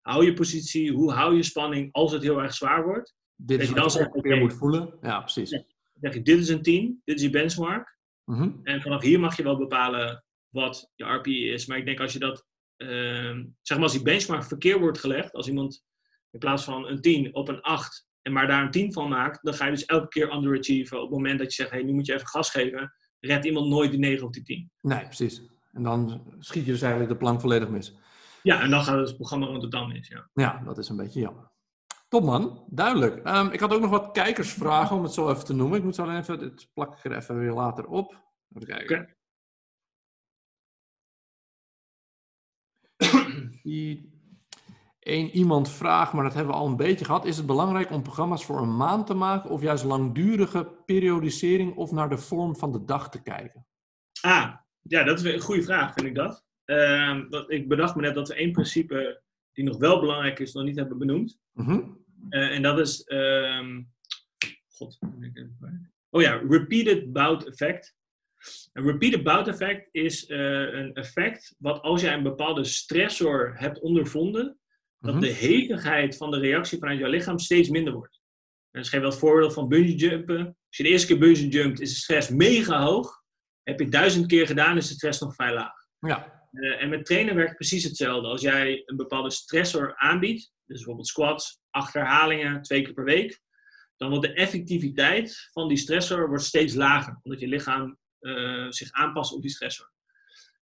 [0.00, 3.14] hou je positie, hoe hou je spanning als het heel erg zwaar wordt.
[3.36, 4.42] Dit is je wat dan je zegt, ook weer oké.
[4.42, 4.98] moet voelen.
[5.02, 5.50] Ja, precies.
[5.50, 5.64] Ja.
[5.94, 7.98] Dan zeg je, dit is een team, dit is je benchmark.
[8.24, 8.50] Mhm.
[8.62, 11.66] En vanaf hier mag je wel bepalen wat je RPE is.
[11.66, 15.32] Maar ik denk als je dat, ehm, zeg maar als die benchmark verkeerd wordt gelegd,
[15.32, 15.84] als iemand
[16.30, 19.38] in plaats van een 10 op een 8 en maar daar een 10 van maakt,
[19.42, 20.96] dan ga je dus elke keer underachieven.
[20.96, 23.68] Op het moment dat je zegt, hey, nu moet je even gas geven, redt iemand
[23.68, 24.70] nooit die 9 of die 10.
[24.80, 25.42] Nee, precies.
[25.72, 27.94] En dan schiet je dus eigenlijk de plank volledig mis.
[28.42, 30.08] Ja, en dan gaat het programma gewoon totaal mis.
[30.08, 30.30] Ja.
[30.32, 31.52] Ja, dat is een beetje jammer.
[32.14, 33.24] Top man, duidelijk.
[33.24, 35.78] Ehm, ik had ook nog wat kijkersvragen om het zo even te noemen.
[35.78, 38.22] Ik moet zo alleen even, dit plak ik er even weer later op.
[38.54, 39.16] Even kijken.
[42.96, 43.50] Oké.
[43.62, 44.12] Die-
[45.00, 47.24] Eén iemand vraagt, maar dat hebben we al een beetje gehad.
[47.24, 51.90] Is het belangrijk om programma's voor een maand te maken of juist langdurige periodisering of
[51.92, 53.66] naar de vorm van de dag te kijken?
[54.20, 56.44] Ah, ja, dat is een goede vraag, vind ik dat.
[56.64, 60.52] Ehm, dat- ik bedacht me net dat we één principe die nog wel belangrijk is,
[60.52, 61.38] nog niet hebben benoemd.
[61.52, 61.70] Mhm.
[61.70, 61.78] Eh,
[62.28, 63.02] en dat is.
[63.04, 63.82] ehm,
[64.68, 65.92] God, ben ik even kwijt.
[66.10, 67.94] Oh ja, repeated bout effect.
[68.72, 70.38] Een repeated bout effect is eh,
[70.72, 74.58] een effect wat als jij een bepaalde stressor hebt ondervonden,
[74.98, 75.22] dat Mhm.
[75.22, 78.20] de hevigheid van de reactie vanuit jouw lichaam steeds minder wordt.
[78.70, 80.38] En dus geef wel het voorbeeld van bungee jumpen.
[80.46, 83.22] Als je de eerste keer bungee jumpt, is de stress mega hoog.
[83.62, 85.72] Heb je het duizend keer gedaan, is de stress nog vrij laag.
[85.98, 88.28] Ja, Eh, en met trainen werkt precies hetzelfde.
[88.28, 93.40] Als jij een bepaalde stressor aanbiedt, dus bijvoorbeeld squats, acht herhalingen, twee keer per week,
[93.96, 98.90] dan wordt de effectiviteit van die stressor wordt steeds lager, omdat je lichaam eh, zich
[98.90, 99.92] aanpast op die stressor.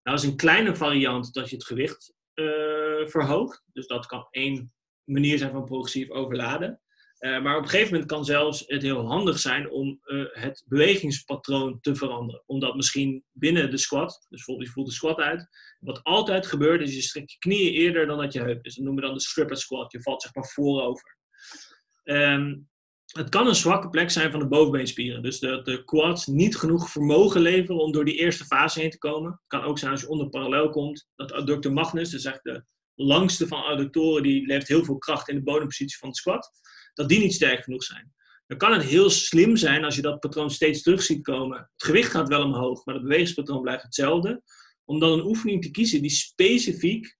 [0.03, 2.45] Nou is een kleine variant dat je het gewicht eh,
[3.07, 4.72] verhoogt, dus dat kan één
[5.05, 6.80] manier zijn van progressief overladen.
[7.22, 10.64] Eh, maar op een gegeven moment kan zelfs het heel handig zijn om eh, het
[10.66, 12.42] bewegingspatroon te veranderen.
[12.46, 15.48] Omdat misschien binnen de squat, dus bijvoorbeeld je voelt de squat uit,
[15.80, 18.62] wat altijd gebeurt is je strekt je knieën eerder dan dat je heup.
[18.62, 19.92] Dus dat noemen we dan de stripper squat.
[19.92, 21.16] Je valt zeg maar voorover.
[22.04, 22.56] Ehm,
[23.06, 25.22] het kan een zwakke plek zijn van de bovenbeenspieren.
[25.22, 28.98] Dus dat de quads niet genoeg vermogen leveren om door die eerste fase heen te
[28.98, 29.30] komen.
[29.30, 31.08] Het kan ook zijn als je onder parallel komt.
[31.16, 32.64] Dat adductor magnus, dus eigenlijk
[32.94, 36.50] de langste van adductoren, die levert heel veel kracht in de bodempositie van de squat.
[36.95, 38.12] Dat die niet sterk genoeg zijn.
[38.47, 41.59] Dan kan het heel slim zijn als je dat patroon steeds terug ziet komen.
[41.59, 44.43] Het gewicht gaat wel omhoog, maar het bewegingspatroon blijft hetzelfde
[44.84, 47.16] om dan een oefening te kiezen die specifiek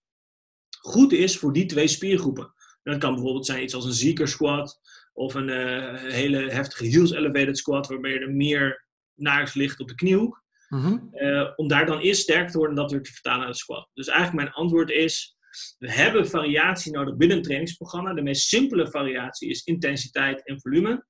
[0.81, 2.45] goed is voor die twee spiergroepen.
[2.83, 4.81] En dat kan bijvoorbeeld zijn iets als een zieker squat
[5.13, 9.89] of een eh, hele heftige heels elevated squat waarbij je er meer naars ligt op
[9.89, 10.43] de kniehoek.
[10.69, 10.99] Mhm.
[11.11, 13.57] Eh, om daar dan eerst sterk te worden en dat weer te vertalen naar de
[13.57, 13.89] squat.
[13.95, 15.37] Dus eigenlijk mijn antwoord is,
[15.79, 18.15] we hebben variatie nodig binnen een trainingsprogramma.
[18.15, 21.07] De meest simpele variatie is intensiteit en volume.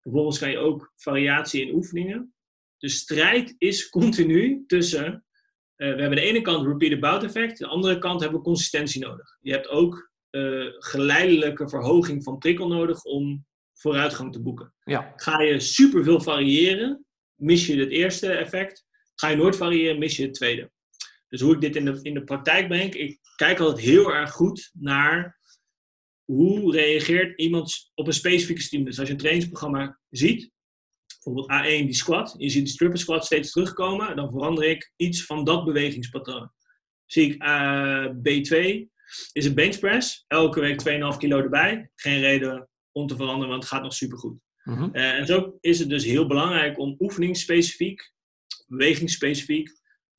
[0.00, 2.34] Vervolgens kan je ook variatie in oefeningen.
[2.78, 5.26] De strijd is continu tussen
[5.76, 9.00] eh, we hebben de ene kant repeated bout effect, de andere kant hebben we consistentie
[9.00, 9.36] nodig.
[9.40, 14.74] Je hebt ook eh, geleidelijke verhoging van prikkel nodig om vooruitgang te boeken.
[14.84, 15.12] ja.
[15.16, 18.84] Ga je superveel variëren, mis je het eerste effect.
[19.14, 20.70] Ga je nooit variëren, mis je het tweede.
[21.28, 24.30] Dus hoe ik dit in de, in de praktijk breng, ik kijk altijd heel erg
[24.30, 25.38] goed naar
[26.24, 28.98] hoe reageert iemand op een specifieke stimulus.
[28.98, 30.50] Als je een trainingsprogramma ziet,
[31.06, 35.24] bijvoorbeeld A1 die squat, je ziet die stripper squat steeds terugkomen, dan verander ik iets
[35.24, 36.50] van dat bewegingspatroon.
[37.06, 38.86] Zie ik eh, B2,
[39.32, 43.62] is een bench press, elke week 2,5 kilo erbij, geen reden om te veranderen, want
[43.62, 44.38] het gaat nog supergoed.
[44.62, 44.88] Mhm.
[44.92, 48.12] Eh, en zo is het dus heel belangrijk om oefeningsspecifiek,
[48.66, 49.70] bewegingsspecifiek,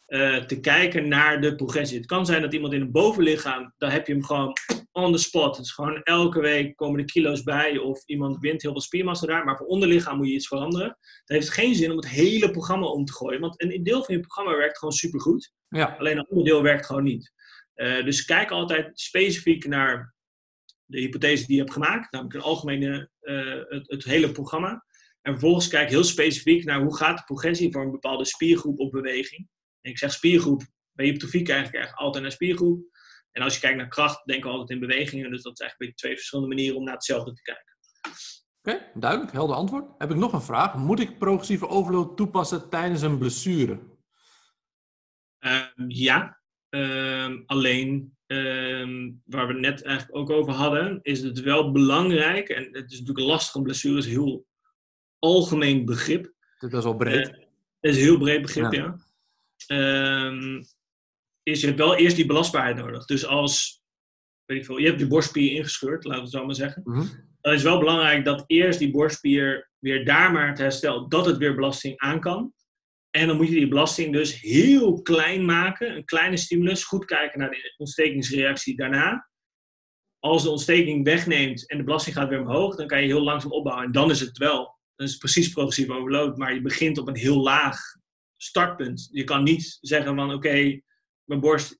[0.07, 1.97] eh, te kijken naar de progressie.
[1.97, 4.53] Het kan zijn dat iemand in een bovenlichaam, daar heb je hem gewoon
[4.91, 5.57] on the spot.
[5.57, 9.27] Het is gewoon elke week komen de kilo's bij of iemand wint heel veel spiermassa
[9.27, 9.45] daar.
[9.45, 10.87] Maar voor onderlichaam moet je iets veranderen.
[10.87, 13.39] Dan heeft het geen zin om het hele programma om te gooien.
[13.39, 15.53] Want een deel van je programma werkt gewoon supergoed.
[15.67, 17.33] Ja, Alleen een ander deel werkt gewoon niet.
[17.73, 20.15] Eh, dus kijk altijd specifiek naar
[20.85, 24.85] de hypothese die je hebt gemaakt, namelijk een algemene, eh, het, het hele programma.
[25.21, 28.91] En vervolgens kijk heel specifiek naar hoe gaat de progressie voor een bepaalde spiergroep op
[28.91, 29.47] beweging.
[29.87, 32.85] Ik zeg spiergroep, bij hypertrofie kijk ik eigenlijk altijd naar spiergroep.
[33.31, 35.31] En als je kijkt naar kracht, denk ik altijd in bewegingen.
[35.31, 37.77] Dus dat is eigenlijk twee verschillende manieren om naar hetzelfde te kijken.
[38.61, 39.91] Oké, duidelijk, helder antwoord.
[39.97, 40.75] Heb ik nog een vraag?
[40.75, 43.79] Moet ik progressieve overload toepassen tijdens een blessure?
[45.39, 46.37] Ehm, ja,
[46.69, 52.49] Ehm, alleen ehm, waar we het net eigenlijk ook over hadden, is het wel belangrijk,
[52.49, 54.45] en het is natuurlijk lastig, een blessure is heel
[55.19, 56.33] algemeen begrip.
[56.57, 57.27] Het is wel breed.
[57.27, 57.33] Uh,
[57.79, 58.97] het is een heel breed begrip, ja.
[59.65, 60.63] Ehm,
[61.43, 63.05] is je hebt wel eerst die belastbaarheid nodig.
[63.05, 63.81] Dus als,
[64.45, 66.81] weet ik veel, je hebt je borstspier ingescheurd, laten we het zo maar zeggen.
[66.85, 67.07] Mhm.
[67.41, 71.25] Dan is het wel belangrijk dat eerst die borstspier weer daar maar het herstelt, dat
[71.25, 72.53] het weer belasting aan kan.
[73.09, 77.39] En dan moet je die belasting dus heel klein maken, een kleine stimulus, goed kijken
[77.39, 79.29] naar de ontstekingsreactie daarna.
[80.19, 83.51] Als de ontsteking wegneemt en de belasting gaat weer omhoog, dan kan je heel langzaam
[83.51, 83.85] opbouwen.
[83.85, 87.17] En dan is het wel, dan is precies progressief overload, maar je begint op een
[87.17, 87.79] heel laag
[88.37, 89.09] startpunt.
[89.11, 90.81] Je kan niet zeggen van oké,
[91.23, 91.79] mijn borst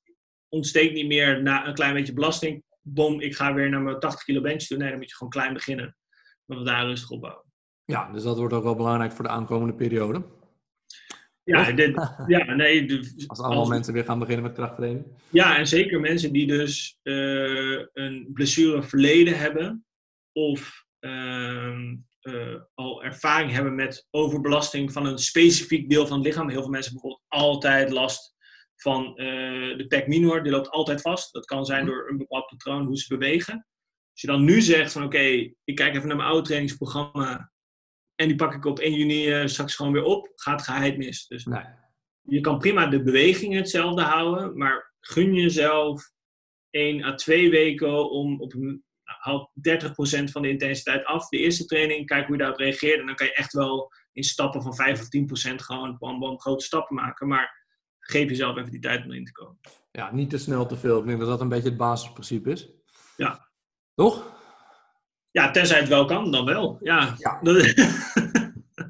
[0.49, 2.63] ontsteekt niet meer na een klein beetje belasting.
[2.81, 4.77] Bom, ik ga weer naar mijn 80 kilo bench toe.
[4.77, 5.97] Nee, dan moet je gewoon klein beginnen.
[6.45, 7.45] Dan daar rustig opbouwen.
[7.85, 10.25] Ja, dus dat wordt ook wel belangrijk voor de aankomende periode.
[11.43, 11.95] Ja, dit,
[12.27, 12.85] ja nee.
[12.85, 15.05] De, als allemaal mensen weer gaan beginnen met krachttraining.
[15.29, 19.85] Ja, en zeker mensen die dus uh, een blessure verleden hebben.
[20.31, 21.93] Of uh,
[22.28, 26.49] uh, al ervaring hebben met overbelasting van een specifiek deel van het lichaam.
[26.49, 28.36] Heel veel mensen hebben bijvoorbeeld altijd last
[28.75, 30.43] van eh, de pec minor.
[30.43, 31.34] Die loopt altijd vast.
[31.34, 33.53] Dat kan zijn door een bepaald patroon hoe ze bewegen.
[34.11, 37.51] Als je dan nu zegt van oké, ik kijk even naar mijn oude trainingsprogramma
[38.15, 41.28] en die pak ik op 1 juni uh, straks gewoon weer op, gaat geheid mis.
[41.28, 41.63] Dus nee.
[42.21, 46.11] je kan prima de bewegingen hetzelfde houden, maar gun jezelf
[46.69, 48.84] 1 à 2 weken om op een,
[49.28, 51.28] haal 30% van de intensiteit af.
[51.30, 52.99] De eerste training, kijk hoe je daarop reageert.
[52.99, 55.07] En dan kan je echt wel in stappen van 5 of
[55.51, 57.28] 10% gewoon bam, bam, grote stappen maken.
[57.28, 57.65] Maar
[57.99, 59.57] geef jezelf even die tijd om erin te komen.
[59.91, 60.99] Ja, niet te snel te veel.
[60.99, 62.69] Ik denk dat dat een beetje het basisprincipe is.
[63.17, 63.49] Ja.
[63.95, 64.36] Toch?
[65.32, 66.78] Ja, tenzij het wel kan, dan wel.
[66.82, 67.13] Ja.
[67.17, 67.39] Ja.
[67.41, 67.73] Dat-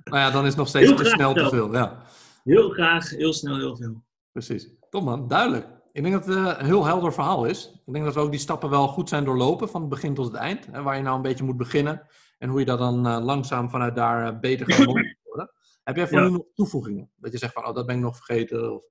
[0.04, 1.74] Nou ja, dan is het nog steeds Heel te snel te veel.
[1.74, 2.04] Ja,
[2.44, 4.04] heel graag, heel snel, heel veel.
[4.32, 4.70] precies.
[4.90, 5.68] Top man, duidelijk.
[5.98, 7.72] Ik denk dat het eh, een heel helder verhaal is.
[7.86, 10.36] Ik denk dat ook die stappen wel goed zijn doorlopen, van het begin tot het
[10.36, 10.66] eind.
[10.66, 12.08] Hè, waar je nou een beetje moet beginnen.
[12.38, 14.86] En hoe je dat dan eh, langzaam vanuit daar eh, beter gaat
[15.24, 15.52] worden.
[15.84, 16.26] Heb jij voor Ja.
[16.26, 17.12] nu nog toevoegingen?
[17.16, 18.74] Dat je zegt van, oh, dat ben ik nog vergeten.
[18.76, 18.84] Of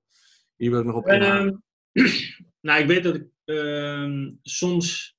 [0.55, 1.05] hier wil ik nog op.
[1.05, 1.51] Ehm,
[2.67, 5.17] nou, ik weet dat ik ehm, soms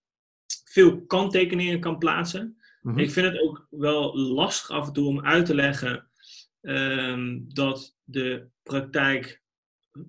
[0.65, 2.57] veel kanttekeningen kan plaatsen.
[2.81, 2.99] Mhm.
[2.99, 6.11] Ik vind het ook wel lastig af en toe om uit te leggen
[6.61, 9.47] ehm, dat de praktijk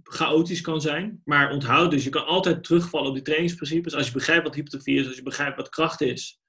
[0.03, 1.21] chaotisch kan zijn.
[1.25, 3.95] Maar onthoud dus, je kan altijd terugvallen op die trainingsprincipes.
[3.95, 6.39] Als je begrijpt wat hypertrofie is, als je begrijpt wat kracht is,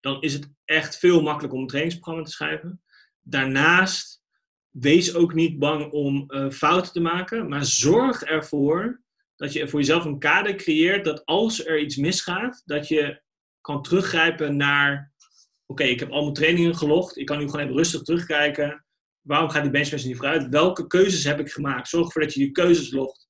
[0.00, 2.82] dan is het echt veel makkelijker om een trainingsprogramma te schrijven.
[3.20, 4.22] Daarnaast,
[4.70, 9.02] wees ook niet bang om eh, fouten te maken, maar zorg ervoor
[9.36, 13.22] dat je voor jezelf een kader creëert dat als er iets misgaat, dat je
[13.60, 15.12] kan teruggrijpen naar
[15.66, 17.16] oké, ik heb al mijn trainingen gelogd.
[17.16, 18.84] Ik kan nu gewoon even rustig terugkijken.
[19.24, 20.48] Waarom gaat die benchpress niet vooruit?
[20.48, 21.88] Welke keuzes heb ik gemaakt?
[21.88, 23.28] Zorg ervoor dat je die keuzes logt.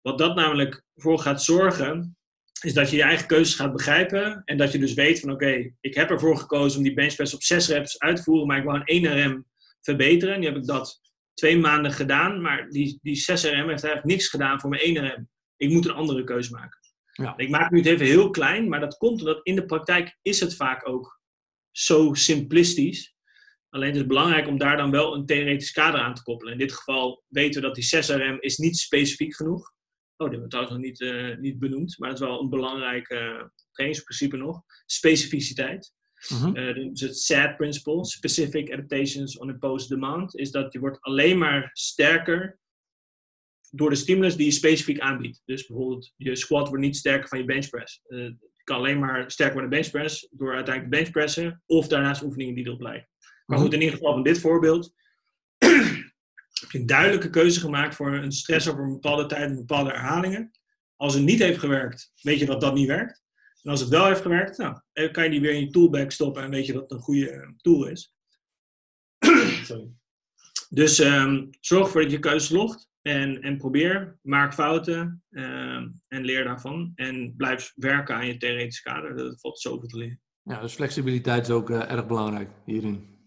[0.00, 2.16] Wat dat namelijk voor gaat zorgen,
[2.60, 4.42] is dat je je eigen keuzes gaat begrijpen.
[4.44, 7.42] En dat je dus weet van oké, ik heb ervoor gekozen om die benchpress op
[7.42, 8.46] 6 reps uit te voeren.
[8.46, 9.46] Maar ik wou een 1 RM
[9.80, 10.40] verbeteren.
[10.40, 11.00] Nu heb ik dat
[11.34, 12.40] twee maanden gedaan.
[12.40, 15.28] Maar die, die 6 RM heeft eigenlijk niks gedaan voor mijn 1 RM.
[15.56, 16.78] Ik moet een andere keuze maken.
[17.12, 17.36] Ja.
[17.36, 20.40] Ik maak nu het even heel klein, maar dat komt omdat in de praktijk is
[20.40, 21.20] het vaak ook
[21.70, 23.14] zo simplistisch.
[23.70, 26.52] Alleen het is belangrijk om daar dan wel een theoretisch kader aan te koppelen.
[26.52, 29.72] In dit geval weten we dat die 6RM is niet specifiek genoeg.
[30.16, 32.48] Oh, die hebben we trouwens nog niet, eh, niet benoemd, maar dat is wel een
[32.48, 34.62] belangrijk eh, trainingsprincipe nog.
[34.86, 35.92] Specificiteit.
[36.28, 36.56] Mhm.
[36.56, 41.38] Eh, dus het SAD principle, Specific Adaptations on Imposed Demand, is dat je wordt alleen
[41.38, 42.58] maar sterker
[43.70, 45.42] door de stimulus die je specifiek aanbiedt.
[45.44, 48.00] Dus bijvoorbeeld je squat wordt niet sterker van je benchpress.
[48.08, 52.66] Je kan alleen maar sterker worden benchpress door uiteindelijk te benchpressen of daarnaast oefeningen die
[52.66, 53.09] erop lijken.
[53.50, 54.92] Maar goed, in ieder geval van dit voorbeeld
[56.60, 59.90] heb je een duidelijke keuze gemaakt voor een stress over een bepaalde tijd en bepaalde
[59.90, 60.50] herhalingen.
[60.96, 63.22] Als het niet heeft gewerkt, weet je dat dat niet werkt.
[63.62, 66.12] En als het wel heeft gewerkt, nou, dan kan je die weer in je toolbag
[66.12, 68.14] stoppen en weet je dat het een goede eh, tool is.
[69.64, 69.90] Sorry.
[70.68, 76.24] Dus ehm, zorg ervoor dat je keuzes logt en, en probeer, maak fouten ehm, en
[76.24, 76.92] leer daarvan.
[76.94, 79.16] En blijf werken aan je theoretische kader.
[79.16, 80.20] Dat valt zoveel te leren.
[80.42, 83.18] Ja, dus flexibiliteit is ook eh, erg belangrijk hierin.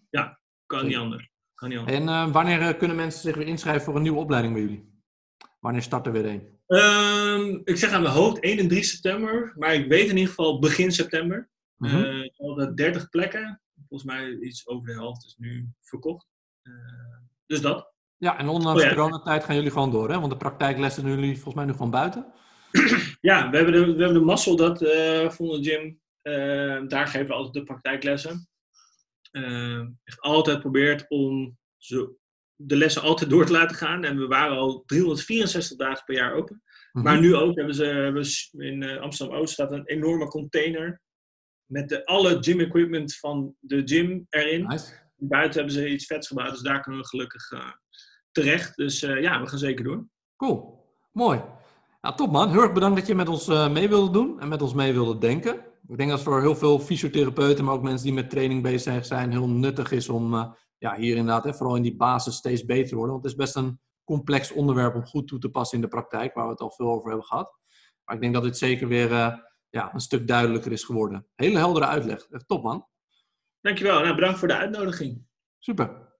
[0.77, 1.29] Kan niet anders.
[1.53, 1.97] Kan niet anders.
[1.97, 4.91] En eh, wanneer eh, kunnen mensen zich weer inschrijven voor een nieuwe opleiding bij jullie?
[5.59, 6.59] Wanneer start er weer een?
[6.67, 10.29] Ehm, ik zeg aan mijn hoofd 1 en 3 september, maar ik weet in ieder
[10.29, 11.49] geval begin september.
[11.77, 13.61] Eh, we hadden 30 plekken.
[13.89, 16.27] volgens mij iets over de helft is nu verkocht.
[17.45, 17.91] dus dat.
[18.17, 18.95] Ja, en ondanks Oh ja.
[18.95, 20.19] coronatijd gaan jullie gewoon door, hè?
[20.19, 22.25] Want de praktijklessen doen jullie volgens mij nu gewoon buiten.
[23.21, 27.07] Ja, we hebben de, we hebben de mazzel dat eh van de gym, eh, daar
[27.07, 28.47] geven we altijd de praktijklessen.
[29.33, 32.17] Eh, echt altijd probeert om zo,
[32.55, 34.03] de lessen altijd door te laten gaan.
[34.03, 36.63] En we waren al 364 dagen per jaar open.
[36.91, 37.05] Mhm.
[37.05, 41.01] Maar nu ook hebben ze hebben ze in eh, Amsterdam-Oost staat een enorme container
[41.65, 44.67] met de, alle gym equipment van de gym erin.
[44.67, 45.01] Nice.
[45.15, 47.71] Buiten hebben ze iets vets gebouwd, dus daar kunnen we gelukkig eh,
[48.31, 48.75] terecht.
[48.75, 50.07] Dus eh, ja, we gaan zeker door.
[50.35, 50.81] Cool.
[51.11, 51.41] Mooi.
[52.01, 52.49] Nou, top man.
[52.49, 55.17] Heel erg bedankt dat je met ons mee wilde doen en met ons mee wilde
[55.17, 55.65] denken.
[55.87, 59.05] Ik denk dat het voor heel veel fysiotherapeuten, maar ook mensen die met training bezig
[59.05, 62.65] zijn, heel nuttig is om eh, ja, hier inderdaad, hè, vooral in die basis, steeds
[62.65, 63.13] beter te worden.
[63.13, 66.33] Want het is best een complex onderwerp om goed toe te passen in de praktijk,
[66.33, 67.57] waar we het al veel over hebben gehad.
[68.03, 69.37] Maar ik denk dat dit zeker weer eh,
[69.69, 71.27] ja, een stuk duidelijker is geworden.
[71.35, 72.27] Hele heldere uitleg.
[72.29, 72.87] Echt top man.
[73.61, 73.99] Dankjewel.
[74.01, 75.25] Nou, bedankt voor de uitnodiging.
[75.59, 76.12] Super.